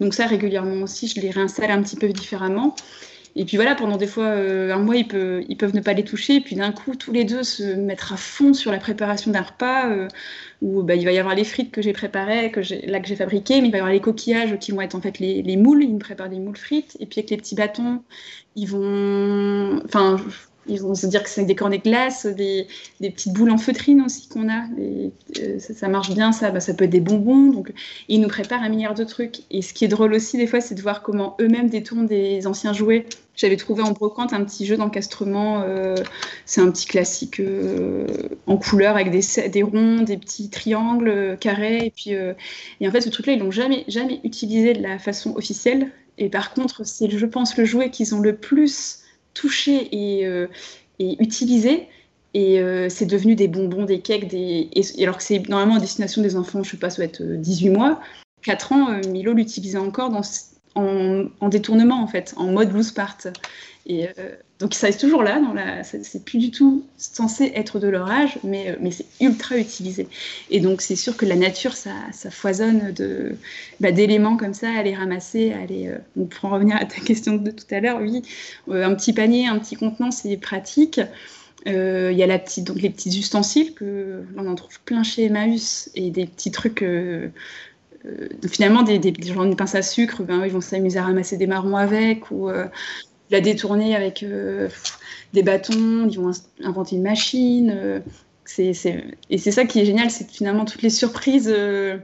[0.00, 2.74] Donc ça, régulièrement aussi, je les réinstalle un petit peu différemment.
[3.34, 6.36] Et puis voilà, pendant des fois euh, un mois, ils peuvent, ne pas les toucher.
[6.36, 9.42] Et puis d'un coup, tous les deux se mettre à fond sur la préparation d'un
[9.42, 10.08] repas euh,
[10.60, 13.16] où bah, il va y avoir les frites que j'ai préparées, que là que j'ai
[13.16, 15.56] fabriquées, mais il va y avoir les coquillages qui vont être en fait les, les
[15.56, 15.82] moules.
[15.82, 16.96] Ils me préparent des moules frites.
[17.00, 18.02] Et puis avec les petits bâtons,
[18.56, 19.80] ils vont.
[20.66, 22.68] Ils vont se dire que c'est des cornets de glace, des,
[23.00, 24.64] petites boules en feutrine aussi qu'on a.
[24.78, 27.50] Euh, ça, marche bien, ça, bah, ça peut être des bonbons.
[27.50, 27.72] Donc,
[28.08, 29.40] ils nous préparent un milliard de trucs.
[29.50, 32.46] Et ce qui est drôle aussi, des fois, c'est de voir comment eux-mêmes détournent des
[32.46, 33.06] anciens jouets.
[33.34, 35.62] J'avais trouvé en brocante un petit jeu d'encastrement.
[35.66, 35.96] Euh,
[36.44, 38.06] c'est un petit classique euh,
[38.46, 41.86] en couleur avec des, des, ronds, des petits triangles carrés.
[41.86, 42.10] Et puis,
[42.80, 45.90] et en fait, ce truc-là, ils l'ont jamais, jamais utilisé de la façon officielle.
[46.18, 49.01] Et par contre, c'est, je pense, le jouet qu'ils ont le plus
[49.34, 50.46] touché et, euh,
[50.98, 51.88] et utilisé.
[52.34, 54.70] Et euh, c'est devenu des bonbons, des cakes, des...
[54.72, 57.22] Et, alors que c'est normalement à destination des enfants, je sais pas, ça doit être
[57.22, 58.00] 18 mois.
[58.42, 60.22] 4 ans, euh, Milo l'utilisait encore dans,
[60.74, 63.18] en, en, détournement, en fait, en mode loose part.
[63.84, 64.10] Et euh,
[64.60, 68.08] donc ça est toujours là, dans la, c'est plus du tout censé être de leur
[68.08, 70.06] âge, mais, euh, mais c'est ultra utilisé.
[70.50, 71.90] Et donc c'est sûr que la nature, ça,
[72.30, 73.34] foisonne de,
[73.80, 76.84] bah, d'éléments comme ça à les ramasser, à les, euh, on pourra en revenir à
[76.84, 78.22] ta question de tout à l'heure, oui,
[78.70, 81.00] un petit panier, un petit contenant, c'est pratique.
[81.64, 85.26] Il y a la petite, donc les petits ustensiles que l'on en trouve plein chez
[85.26, 86.84] Emmaüs et des petits trucs
[88.48, 91.46] finalement des, des, genre une pince à sucre, ben, ils vont s'amuser à ramasser des
[91.46, 92.48] marrons avec, ou
[93.32, 94.68] la détourner avec euh,
[95.32, 96.30] des bâtons, ils vont
[96.62, 97.72] inventer une machine.
[97.74, 98.00] Euh,
[98.58, 101.52] Et c'est ça qui est génial, c'est finalement toutes les surprises.
[101.52, 101.98] Euh,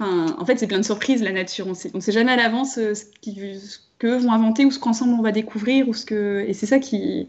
[0.00, 1.66] en fait, c'est plein de surprises, la nature.
[1.66, 3.04] On ne sait jamais à l'avance ce,
[3.98, 5.88] qu'eux vont inventer ou ce qu'ensemble on va découvrir.
[5.88, 6.44] Ou ce que...
[6.48, 7.28] Et c'est ça qui,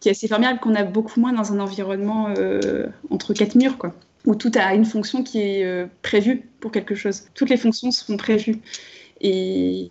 [0.00, 2.32] qui est assez formidable, qu'on a beaucoup moins dans un environnement
[3.10, 3.94] entre quatre murs, quoi,
[4.26, 7.24] où tout a une fonction qui est prévue pour quelque chose.
[7.34, 8.56] Toutes les fonctions seront prévues.
[9.20, 9.90] Et,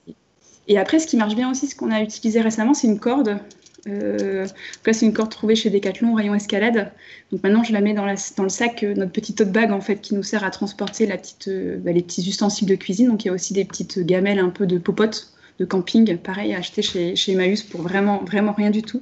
[0.75, 3.39] après, ce qui marche bien aussi, ce qu'on a utilisé récemment, c'est une corde.
[3.87, 4.45] Euh,
[4.91, 6.91] c'est une corde trouvée chez Decathlon, rayon escalade.
[7.31, 10.01] Donc maintenant, je la mets dans, le sac, euh, notre petite tote bag en fait,
[10.01, 11.09] qui nous sert à transporter
[11.47, 13.07] euh, bah, les petits ustensiles de cuisine.
[13.07, 16.53] Donc il y a aussi des petites gamelles un peu de popote de camping, pareil,
[16.53, 19.01] à acheter chez, chez Emmaüs pour vraiment, vraiment rien du tout.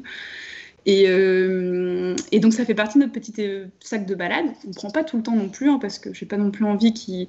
[0.86, 3.33] Et, euh, et, donc ça fait partie de notre petit
[3.79, 4.45] sac de balade.
[4.65, 6.38] On ne prend pas tout le temps non plus, hein, parce que je n'ai pas
[6.38, 7.27] non plus envie qu'ils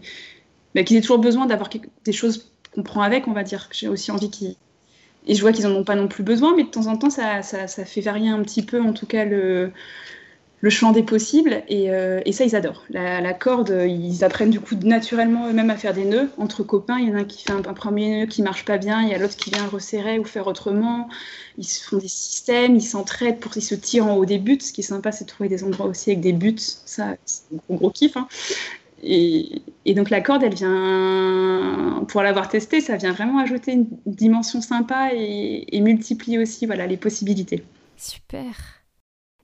[0.75, 1.71] bah, aient toujours besoin d'avoir
[2.05, 3.69] des choses qu'on prend avec, on va dire.
[3.73, 4.57] J'ai aussi envie qu'ils.
[5.27, 7.11] Et je vois qu'ils n'en ont pas non plus besoin, mais de temps en temps,
[7.11, 9.73] ça, fait varier un petit peu, en tout cas, le,
[10.67, 11.63] le champ des possibles.
[11.69, 12.83] Et, euh, et ça, ils adorent.
[12.91, 16.99] La, corde, ils apprennent du coup naturellement eux-mêmes à faire des nœuds entre copains.
[16.99, 19.09] Il y en a un qui fait un, premier nœud qui marche pas bien, il
[19.09, 21.09] y a l'autre qui vient resserrer ou faire autrement.
[21.57, 24.59] Ils se font des systèmes, ils s'entraident pour qu'ils se tirent en haut des buts.
[24.61, 26.57] Ce qui est sympa, c'est de trouver des endroits aussi avec des buts.
[26.59, 28.17] Ça, c'est un gros, kiff.
[28.17, 28.27] Hein.
[29.05, 29.63] Et,
[29.95, 35.11] donc la corde, elle vient, pour l'avoir testée, ça vient vraiment ajouter une dimension sympa
[35.15, 37.63] et, multiplier aussi voilà, les possibilités.
[37.97, 38.76] Super.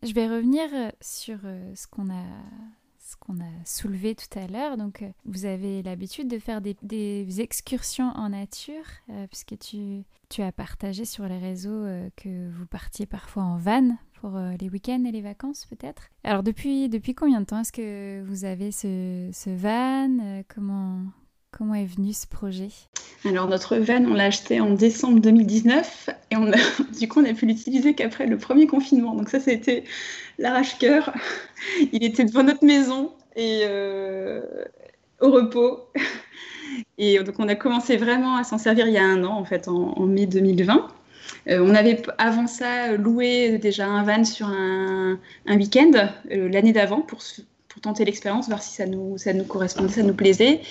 [0.02, 0.68] Je vais revenir
[1.00, 4.76] sur euh, ce qu'on a soulevé tout à l'heure.
[4.76, 10.52] Donc, euh, vous avez l'habitude de faire des, excursions en nature, euh, puisque tu, as
[10.52, 11.84] partagé sur les réseaux
[12.16, 16.04] que vous partiez parfois en van pour euh, les week-ends et les vacances peut-être.
[16.22, 20.18] Alors depuis, depuis combien de temps est-ce que vous avez ce, ce van?
[20.20, 21.00] Euh, comment,
[21.52, 22.68] comment est venu ce projet?
[23.24, 26.36] Alors notre van, on l'a acheté en décembre 2019 et
[26.98, 29.14] du coup on a pu l'utiliser qu'après le premier confinement.
[29.14, 29.84] Donc ça c'était
[30.38, 31.14] l'arrache-cœur.
[31.92, 34.40] Il était devant notre maison et euh,
[35.20, 35.86] au repos.
[36.96, 39.44] Et donc on a commencé vraiment à s'en servir il y a un an en
[39.44, 40.88] fait, en, mai 2020.
[41.48, 45.90] Euh, on avait avant ça loué déjà un van sur un, week-end
[46.30, 47.20] euh, l'année d'avant pour,
[47.82, 50.62] tenter l'expérience, voir si ça nous, ça nous correspondait, ça nous plaisait.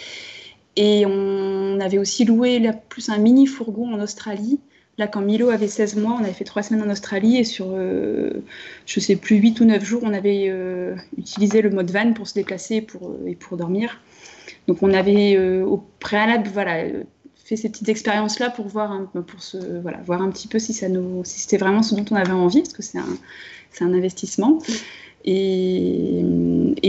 [0.75, 4.59] Et on avait aussi loué plus un mini fourgon en Australie.
[4.97, 7.67] Là, quand Milo avait 16 mois, on avait fait trois semaines en Australie et sur,
[7.71, 8.43] euh,
[8.85, 10.53] je sais plus, 8 ou 9 jours, on avait
[11.17, 13.99] utilisé le mode van pour se déplacer pour, et pour dormir.
[14.67, 16.83] Donc on avait au préalable voilà,
[17.51, 20.73] fait ces petites expériences-là pour voir un, pour se, voilà, voir un petit peu si,
[20.73, 20.85] si
[21.39, 23.17] c'était vraiment ce dont on avait envie, parce que c'est un,
[23.71, 24.59] c'est un investissement.
[25.25, 26.23] Et,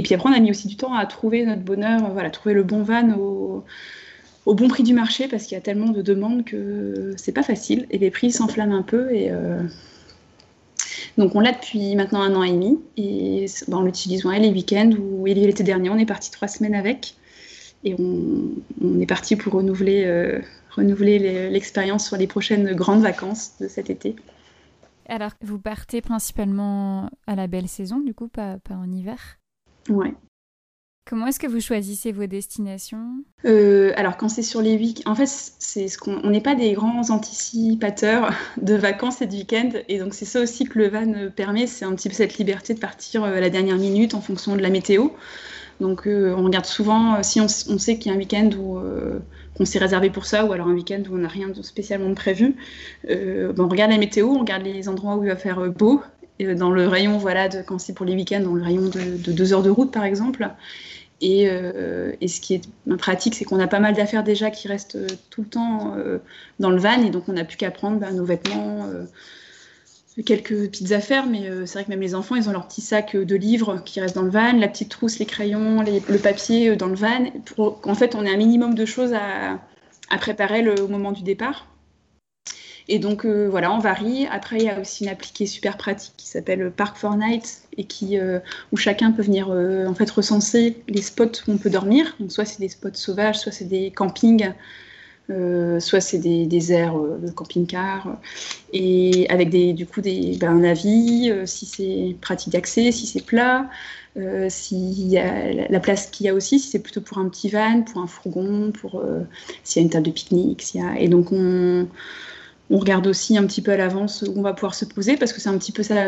[0.02, 2.62] puis après, on a mis aussi du temps à trouver notre bonheur, voilà, trouver le
[2.62, 3.64] bon van au,
[4.54, 7.86] bon prix du marché, parce qu'il y a tellement de demandes que c'est pas facile,
[7.90, 9.14] et les prix s'enflamment un peu.
[9.14, 9.62] Et, euh,
[11.18, 14.92] donc on l'a depuis maintenant un an et demi, et ben, on l'utilise les week-ends,
[14.98, 17.14] ou l'été dernier, on est parti trois semaines avec
[17.84, 23.68] et on, est parti pour renouveler, euh, renouveler l'expérience sur les prochaines grandes vacances de
[23.68, 24.14] cet été.
[25.06, 29.38] Alors, vous partez principalement à la belle saison, du coup, pas, pas en hiver
[29.88, 30.14] Ouais.
[31.04, 33.24] Comment est-ce que vous choisissez vos destinations?
[33.44, 36.72] Euh, Alors, quand c'est sur les week en fait, c'est ce qu'on n'est pas des
[36.74, 38.32] grands anticipateurs
[38.62, 41.84] de vacances et de week-end, et donc c'est ça aussi que le van permet, c'est
[41.84, 44.62] un petit peu cette liberté de partir euh, à la dernière minute en fonction de
[44.62, 45.08] la météo.
[45.80, 49.18] Donc euh, on regarde souvent, si on, sait qu'il y a un week-end où euh,
[49.62, 52.12] qu'on s'est réservé pour ça, ou alors un week-end où on n'a rien de spécialement
[52.14, 52.56] prévu,
[53.08, 56.02] ben, on regarde la météo, on regarde les endroits où il va faire beau,
[56.40, 59.30] et dans le rayon, voilà, de, quand c'est pour les week-ends, dans le rayon de,
[59.30, 60.48] deux heures de route par exemple.
[61.20, 64.98] Et, ce qui est pratique, c'est qu'on a pas mal d'affaires déjà qui restent
[65.30, 65.96] tout le temps
[66.58, 68.88] dans le van, et donc on n'a plus qu'à prendre ben, nos vêtements
[70.20, 72.82] quelques petites affaires, mais euh, c'est vrai que même les enfants, ils ont leur petit
[72.82, 76.18] sac euh, de livres qui restent dans le van, la petite trousse, les crayons, le
[76.18, 77.32] papier euh, dans le van.
[77.56, 79.58] en fait, on a un minimum de choses à,
[80.18, 81.66] préparer au moment du départ.
[82.86, 84.26] Et donc voilà, on varie.
[84.26, 87.84] Après, il y a aussi une appliquée super pratique qui s'appelle Park for Night et
[87.84, 88.18] qui,
[88.72, 92.14] où chacun peut venir en fait recenser les spots où on peut dormir.
[92.20, 94.52] Donc soit c'est des spots sauvages, soit c'est des campings
[95.32, 98.18] euh, soit c'est des, aires de euh, camping-car,
[98.72, 103.06] et avec des, du coup des, ben, un avis, euh, si c'est pratique d'accès, si
[103.06, 103.68] c'est plat,
[104.48, 107.48] s'il y a la, place qu'il y a aussi, si c'est plutôt pour un petit
[107.48, 109.02] van, pour un fourgon, pour
[109.64, 111.00] s'il y a une table de pique-nique, y a...
[111.00, 111.88] et donc on,
[112.68, 115.32] on, regarde aussi un petit peu à l'avance où on va pouvoir se poser, parce
[115.32, 116.04] que c'est un petit peu ça,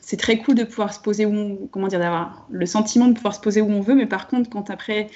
[0.00, 3.36] c'est très cool de pouvoir se poser où comment dire, d'avoir le sentiment de pouvoir
[3.36, 5.08] se poser où on veut, mais par contre quand après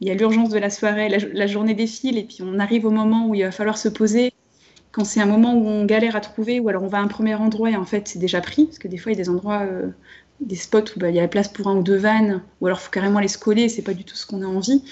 [0.00, 2.90] il y a l'urgence de la soirée, la, journée défile, et puis on arrive au
[2.90, 4.32] moment où il va falloir se poser.
[4.92, 7.08] Quand c'est un moment où on galère à trouver, ou alors on va à un
[7.08, 9.22] premier endroit et en fait c'est déjà pris, parce que des fois il y a
[9.22, 9.88] des endroits, euh,
[10.40, 12.66] des spots où bah, il y a la place pour un ou deux vannes, ou
[12.66, 14.82] alors il faut carrément les se coller, c'est pas du tout ce qu'on a envie.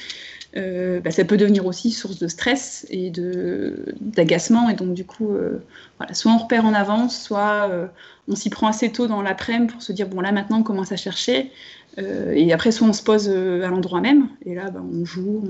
[0.57, 3.13] Euh, bah, ça peut devenir aussi source de stress et
[4.01, 4.71] d'agacement.
[4.71, 5.63] Et donc, du coup, euh,
[5.99, 7.71] voilà, soit on repère en avance, soit
[8.29, 10.93] on s'y prend assez tôt dans l'après-midi pour se dire bon, là maintenant on commence
[10.93, 11.51] à chercher.
[11.99, 15.05] Euh, et après, soit on se pose euh, à l'endroit même, et là, ben, on
[15.05, 15.43] joue,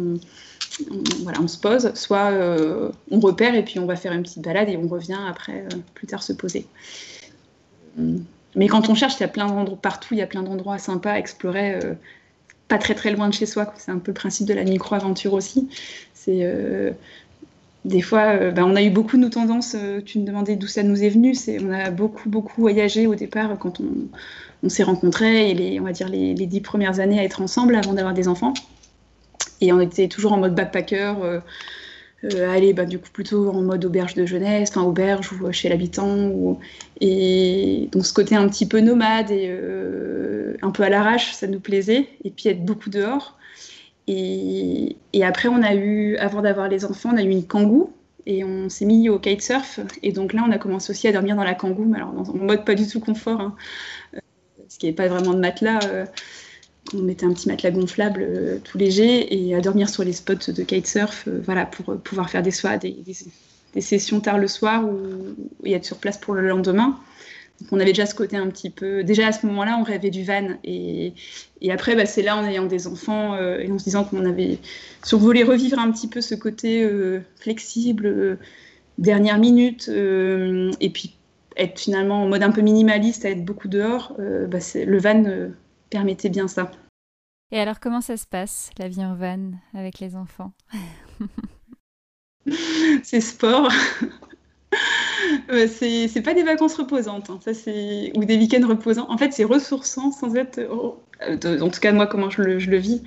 [1.41, 4.69] on, se pose, soit euh, on repère et puis on va faire une petite balade
[4.69, 6.67] et on revient après, plus tard, se poser.
[8.55, 10.79] Mais quand on cherche, il y a plein d'endroits partout, il y a plein d'endroits
[10.79, 11.79] sympas à explorer,
[12.69, 13.73] pas très très loin de chez soi.
[13.77, 15.69] C'est un peu le principe de la micro-aventure aussi.
[16.13, 16.95] C'est
[17.87, 19.77] des fois, ben, on a eu beaucoup nos tendances.
[20.05, 21.35] tu me demandais d'où ça nous est venu.
[21.63, 24.09] On a beaucoup beaucoup voyagé au départ quand on
[24.63, 27.75] on s'est rencontrés, et les, on va dire les, dix premières années à être ensemble
[27.77, 28.55] avant d'avoir des enfants.
[29.61, 31.41] Et on était toujours en mode backpacker, euh,
[32.25, 35.69] euh aller bah, du coup plutôt en mode auberge de jeunesse, enfin auberge ou chez
[35.69, 36.59] l'habitant.
[37.01, 41.47] Et donc ce côté un petit peu nomade et euh, un peu à l'arrache, ça
[41.47, 42.09] nous plaisait.
[42.25, 43.37] Et puis être beaucoup dehors.
[44.09, 47.93] Et, après, on a eu, avant d'avoir les enfants, on a eu une kangou
[48.25, 49.81] et on s'est mis au kitesurf.
[50.03, 52.31] Et donc là, on a commencé aussi à dormir dans la kangou, mais alors dans
[52.31, 53.41] un mode pas du tout confort.
[53.41, 53.57] Hein
[54.77, 55.81] parce n'y avait pas vraiment de matelas.
[55.85, 56.05] Euh,
[56.95, 60.53] on mettait un petit matelas gonflable euh, tout léger et à dormir sur les spots
[60.53, 62.95] de kitesurf euh, voilà, pour pouvoir faire des, soirs, des,
[63.81, 66.99] sessions tard le soir ou, être sur place pour le lendemain.
[67.61, 69.03] Donc on avait déjà ce côté un petit peu.
[69.03, 70.59] Déjà à ce moment-là, on rêvait du van.
[70.63, 71.15] Et,
[71.71, 74.59] après, bah, c'est là, en ayant des enfants et en se disant qu'on avait.
[75.03, 76.87] Si voulait revivre un petit peu ce côté
[77.41, 78.39] flexible,
[78.99, 81.16] dernière minute, et puis
[81.57, 85.25] être finalement en mode un peu minimaliste, à être beaucoup dehors, euh, bah, le van
[85.25, 85.49] euh,
[85.91, 86.71] permettait bien ça.
[87.53, 90.53] Et alors comment ça se passe, la vie en van avec les enfants
[93.03, 93.71] C'est sport.
[95.49, 97.39] c'est pas des vacances reposantes, hein.
[97.43, 99.11] ça c'est ou des week-ends reposants.
[99.11, 100.61] En fait, c'est ressourçant sans être.
[100.71, 103.03] Oh, euh, en tout cas, moi, comment je le, je le vis,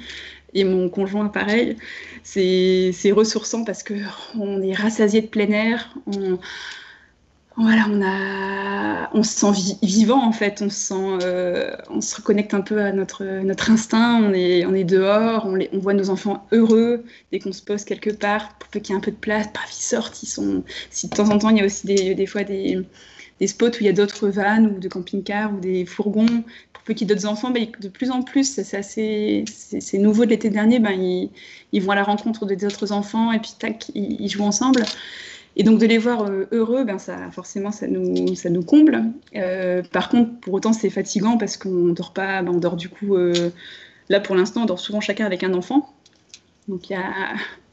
[0.54, 1.78] et mon conjoint pareil,
[2.24, 3.94] c'est ressourçant parce que
[4.36, 6.40] on est rassasié de plein air, on,
[7.58, 12.16] voilà, on a, on se sent vivant en fait, on se sent, euh, on se
[12.16, 14.22] reconnecte un peu à notre notre instinct.
[14.24, 17.84] On est, on est dehors, on, on voit nos enfants heureux dès qu'on se pose
[17.84, 20.64] quelque part, pour qu'il y ait un peu de place, paf, ils sortent, ils sont.
[20.90, 22.80] Si de temps en temps il y a aussi des, des fois des,
[23.40, 26.44] des spots où il y a d'autres vannes ou de camping-cars ou des fourgons
[26.74, 29.46] pour peu qu'il y ait d'autres enfants, ben, de plus en plus, c'est assez,
[29.94, 31.30] nouveau de l'été dernier, ben, ils,
[31.72, 34.84] ils, vont à la rencontre de d'autres enfants et puis tac, ils, jouent ensemble.
[35.56, 39.04] Et donc de les voir euh, heureux, ben ça, forcément, ça nous, ça nous comble.
[39.36, 42.90] Euh, par contre, pour autant, c'est fatigant parce qu'on dort pas, ben, on dort du
[42.90, 43.16] coup.
[43.16, 43.50] Euh,
[44.10, 45.94] là, pour l'instant, on dort souvent chacun avec un enfant.
[46.68, 47.04] Donc il y a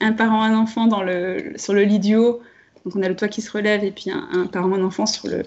[0.01, 2.41] un parent, un enfant dans le, sur le lit du haut.
[2.85, 5.29] Donc on a le toit qui se relève et puis un, parent, un enfant sur
[5.29, 5.43] le,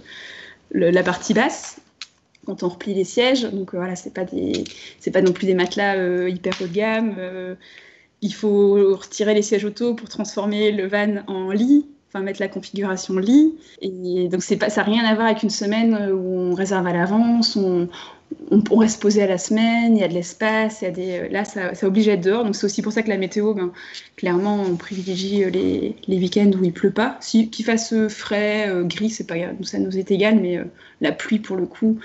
[0.72, 1.80] la partie basse
[2.46, 3.44] quand on replie les sièges.
[3.44, 4.66] Donc voilà, c'est pas des,
[5.00, 7.16] c'est pas non plus des matelas hyper haut de gamme.
[8.22, 12.48] Il faut retirer les sièges auto pour transformer le van en lit, enfin mettre la
[12.48, 13.56] configuration lit.
[13.82, 16.86] Et donc c'est pas, ça n'a rien à voir avec une semaine où on réserve
[16.88, 17.88] à l'avance, on,
[18.52, 20.92] on pourrait se poser à la semaine, il y a de l'espace, il y a
[20.92, 21.30] des...
[21.30, 23.54] là ça, ça oblige à être dehors, donc c'est aussi pour ça que la météo,
[23.54, 23.72] ben,
[24.16, 27.18] clairement on privilégie euh, les, les week-ends où il pleut pas.
[27.22, 30.60] Si, qu'il fasse euh, frais, euh, gris, c'est pas ça nous est égal, mais
[31.02, 32.00] la pluie pour le coup,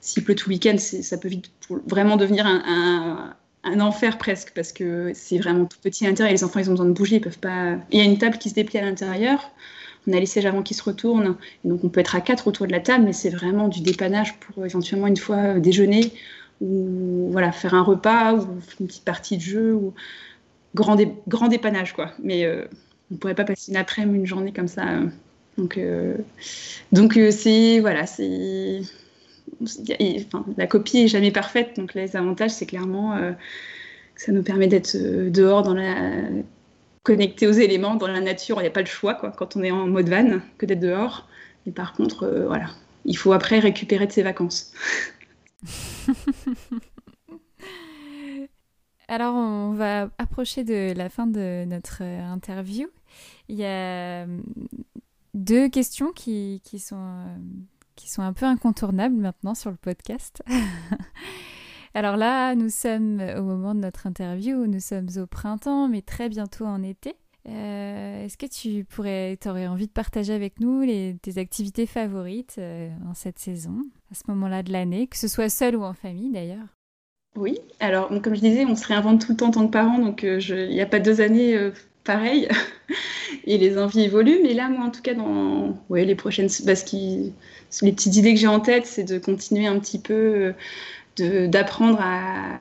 [0.00, 1.50] s'il pleut tout week-end, ça peut vite
[1.86, 3.34] vraiment devenir un,
[3.64, 6.72] un, enfer presque, parce que c'est vraiment tout petit à l'intérieur, les enfants ils ont
[6.72, 7.76] besoin de bouger, ils peuvent pas...
[7.90, 9.50] Il y a une table qui se déplie à l'intérieur,
[10.06, 11.36] on a les sièges avant qui se retournent.
[11.64, 14.36] donc on peut être à quatre autour de la table, mais c'est vraiment du dépannage
[14.38, 16.12] pour éventuellement une fois euh, déjeuner
[16.60, 18.46] ou voilà faire un repas ou
[18.80, 19.94] une petite partie de jeu ou
[20.74, 20.96] grand,
[21.48, 22.12] dépannage quoi.
[22.22, 22.64] Mais euh,
[23.12, 24.86] on pourrait pas passer une après-midi, une journée comme ça.
[24.88, 25.06] Euh.
[25.58, 25.78] Donc
[26.92, 28.80] donc c'est voilà c'est
[30.56, 33.16] la copie est jamais parfaite, donc les avantages, c'est clairement
[34.14, 36.28] que ça nous permet d'être dehors dans la
[37.02, 39.70] connecté aux éléments dans la nature, il n'y a pas le choix quand on est
[39.70, 41.28] en mode van que d'être dehors.
[41.66, 42.66] Mais par contre, euh, voilà,
[43.04, 44.72] il faut après récupérer de ses vacances.
[49.08, 52.86] Alors, on va approcher de la fin de notre euh, interview.
[53.48, 54.38] Il y a euh,
[55.34, 57.26] deux questions qui sont,
[57.96, 60.42] qui sont un peu incontournables maintenant sur le podcast.
[61.94, 66.28] Alors là, nous sommes au moment de notre interview, nous sommes au printemps, mais très
[66.28, 67.16] bientôt en été.
[67.48, 70.86] Euh, est-ce que tu pourrais, aurais envie de partager avec nous
[71.20, 73.82] tes activités favorites euh, en cette saison,
[74.12, 76.66] à ce moment-là de l'année, que ce soit seul ou en famille d'ailleurs?
[77.34, 79.98] Oui, alors comme je disais, on se réinvente tout le temps en tant que parent,
[79.98, 81.72] donc euh, il n'y a pas deux années
[82.04, 82.48] pareilles,
[83.46, 86.48] et les envies évoluent, mais là, moi en tout cas, dans ouais, les prochaines...
[86.66, 86.96] Parce que
[87.82, 90.54] les petites idées que j'ai en tête, c'est de continuer un petit peu
[91.18, 92.60] d'apprendre à,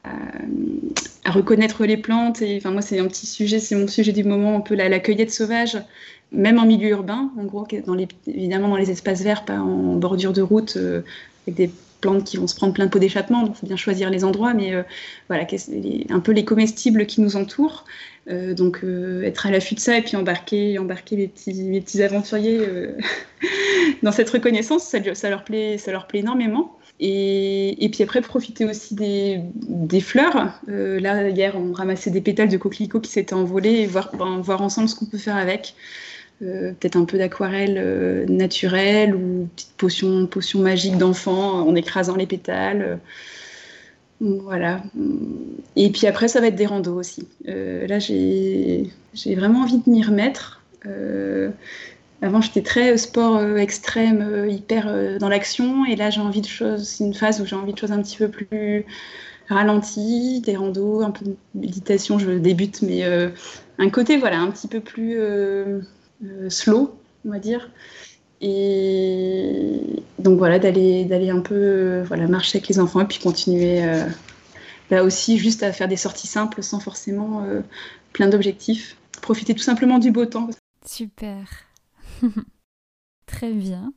[1.29, 2.41] reconnaître les plantes.
[2.41, 4.99] Et enfin, moi, c'est un petit sujet, c'est mon sujet du moment, un peu la,
[4.99, 5.77] cueillette sauvage,
[6.31, 7.67] même en milieu urbain, en gros,
[8.27, 11.01] évidemment dans les espaces verts, pas en bordure de route, euh,
[11.45, 13.75] avec des plantes qui vont se prendre plein de pots d'échappement, donc il faut bien
[13.75, 14.83] choisir les endroits, mais euh,
[15.27, 15.45] voilà,
[16.09, 17.85] un peu les comestibles qui nous entourent.
[18.29, 18.83] Euh, donc
[19.23, 22.59] être à l'affût de ça et puis embarquer, embarquer les petits, aventuriers
[24.03, 26.77] dans cette reconnaissance, ça, leur plaît, ça leur plaît énormément.
[27.03, 30.59] Et, puis après, profiter aussi des, fleurs.
[30.69, 34.39] Euh, là, hier, on ramassait des pétales de coquelicots qui s'étaient envolés et voir, ben,
[34.39, 35.73] voir ensemble ce qu'on peut faire avec.
[36.43, 42.15] Euh, peut-être un peu d'aquarelle euh, naturelle ou petite potion, potion magique d'enfant en écrasant
[42.15, 42.99] les pétales.
[44.21, 44.83] Voilà.
[45.75, 47.27] Et puis après, ça va être des randos aussi.
[47.45, 48.85] là, j'ai
[49.35, 50.61] vraiment envie de m'y remettre.
[52.21, 55.85] Avant, j'étais très euh, sport euh, extrême, euh, hyper dans l'action.
[55.85, 58.17] Et là, j'ai envie de choses, une phase où j'ai envie de choses un petit
[58.17, 58.85] peu plus
[59.49, 63.03] ralenties, des randos, un peu de méditation, je débute, mais
[63.79, 65.17] un côté, voilà, un petit peu plus
[66.47, 66.95] slow,
[67.25, 67.69] on va dire.
[68.41, 73.81] Et donc voilà, d'aller d'aller un peu voilà, marcher avec les enfants et puis continuer
[74.89, 77.45] là aussi juste à faire des sorties simples sans forcément
[78.13, 78.97] plein d'objectifs.
[79.21, 80.49] Profiter tout simplement du beau temps.
[80.85, 81.47] Super.
[83.27, 83.93] Très bien.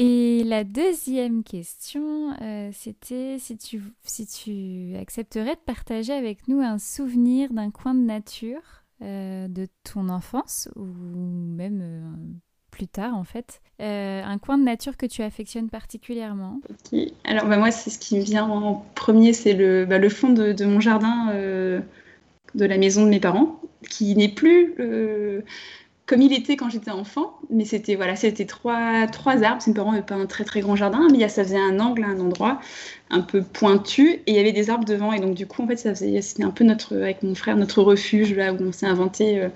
[0.00, 6.60] Et la deuxième question, euh, c'était si tu, si tu accepterais de partager avec nous
[6.60, 12.12] un souvenir d'un coin de nature euh, de ton enfance ou même euh,
[12.78, 13.60] plus tard en fait.
[13.80, 16.60] un coin de nature que tu affectionnes particulièrement.
[17.24, 20.64] Alors bah, moi, c'est ce qui me vient en premier, c'est le, bah, fond de,
[20.64, 24.74] mon jardin de la maison de mes parents, qui n'est plus
[26.08, 29.62] comme il était quand j'étais enfant, mais c'était voilà, c'était trois, arbres.
[29.66, 32.18] Mes parents n'avaient pas un très très grand jardin, mais ça faisait un angle un
[32.18, 32.60] endroit
[33.10, 35.12] un peu pointu et il y avait des arbres devant.
[35.12, 37.82] Et donc du coup, en fait, ça c'était un peu notre, avec mon frère, notre
[37.82, 39.48] refuge là où on s'est inventé euh,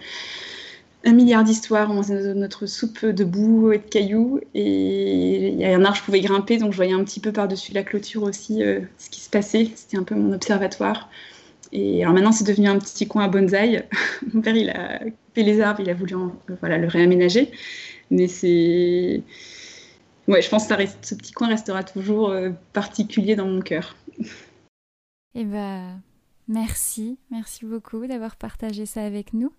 [1.05, 1.91] un milliard d'histoires.
[1.91, 2.03] On
[2.35, 6.21] notre soupe de boue et de cailloux et il y a un arbre je pouvais
[6.21, 9.31] grimper, donc je voyais un petit peu par-dessus la clôture aussi euh, ce qui se
[9.31, 9.71] passait.
[9.75, 11.09] C'était un peu mon observatoire.
[11.73, 13.83] Et alors maintenant, c'est devenu un petit coin à bonsaï.
[14.35, 16.15] Mon père, il a coupé les arbres, il a voulu
[16.61, 17.51] voilà, le réaménager.
[18.11, 19.23] Mais c'est.
[20.29, 22.35] ouais, je pense que ce petit coin restera toujours
[22.75, 23.97] particulier dans mon cœur.
[25.35, 26.03] Eh ben,
[26.49, 29.53] merci, merci beaucoup d'avoir partagé ça avec nous.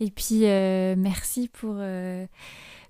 [0.00, 1.76] Et puis, merci pour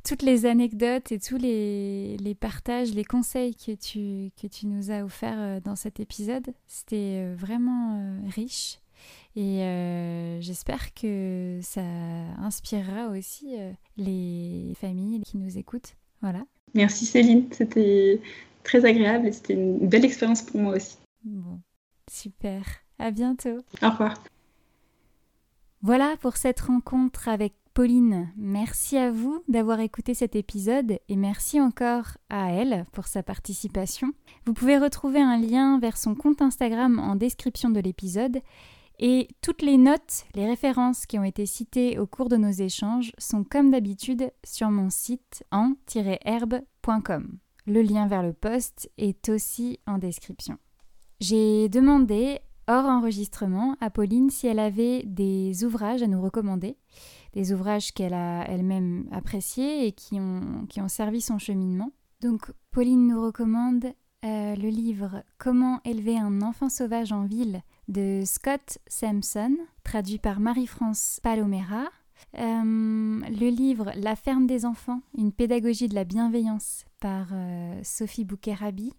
[0.04, 5.04] toutes les anecdotes et tous les, partages, les conseils que tu, que tu nous as
[5.04, 6.52] offerts euh, dans cet épisode.
[6.66, 8.78] C'était euh, vraiment euh, riche
[9.36, 9.60] et
[10.40, 11.80] j'espère que ça
[12.38, 13.54] inspirera aussi
[13.96, 15.94] les familles qui nous écoutent.
[16.20, 16.44] Voilà.
[16.74, 18.20] Merci Céline, c'était
[18.64, 20.98] très agréable et c'était une belle expérience pour moi aussi.
[21.24, 21.60] Bon,
[22.10, 22.64] super.
[23.00, 23.58] À bientôt.
[23.82, 24.14] Au revoir.
[25.82, 31.60] Voilà pour cette rencontre avec Pauline, merci à vous d'avoir écouté cet épisode et merci
[31.60, 34.12] encore à elle pour sa participation.
[34.44, 38.40] Vous pouvez retrouver un lien vers son compte Instagram en description de l'épisode
[38.98, 43.12] et toutes les notes, les références qui ont été citées au cours de nos échanges
[43.16, 47.38] sont comme d'habitude sur mon site en-herbe.com.
[47.66, 50.58] Le lien vers le post est aussi en description.
[51.20, 52.40] J'ai demandé
[52.70, 56.76] hors enregistrement à Pauline si elle avait des ouvrages à nous recommander
[57.32, 61.92] des ouvrages qu'elle a elle-même appréciés et qui ont, qui ont servi son cheminement.
[62.20, 63.86] Donc Pauline nous recommande
[64.24, 70.40] euh, le livre Comment élever un enfant sauvage en ville de Scott Sampson, traduit par
[70.40, 71.84] Marie-France Palomera.
[72.38, 78.24] Euh, le livre La ferme des enfants, une pédagogie de la bienveillance par euh, Sophie
[78.24, 78.92] Bouquet-Rabi.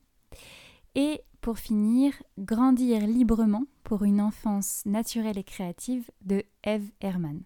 [0.95, 7.42] Et pour finir, Grandir librement pour une enfance naturelle et créative de Eve Herman.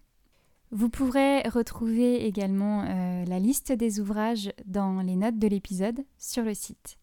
[0.71, 6.43] Vous pourrez retrouver également euh, la liste des ouvrages dans les notes de l'épisode sur
[6.43, 6.97] le site.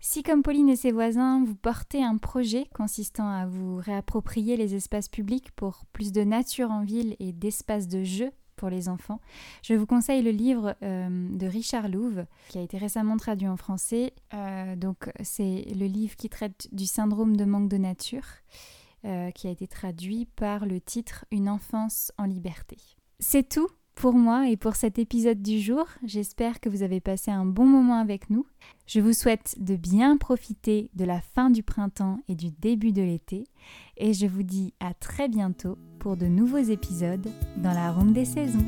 [0.00, 4.74] Si comme Pauline et ses voisins, vous portez un projet consistant à vous réapproprier les
[4.74, 9.20] espaces publics pour plus de nature en ville et d'espaces de jeu pour les enfants,
[9.62, 13.56] je vous conseille le livre euh, de Richard Louve qui a été récemment traduit en
[13.56, 14.12] français.
[14.34, 18.26] Euh, donc c'est le livre qui traite du syndrome de manque de nature.
[19.34, 22.76] qui a été traduit par le titre Une enfance en liberté.
[23.20, 25.86] C'est tout pour moi et pour cet épisode du jour.
[26.04, 28.46] J'espère que vous avez passé un bon moment avec nous.
[28.86, 33.02] Je vous souhaite de bien profiter de la fin du printemps et du début de
[33.02, 33.44] l'été.
[33.96, 38.26] Et je vous dis à très bientôt pour de nouveaux épisodes dans la ronde des
[38.26, 38.66] saisons.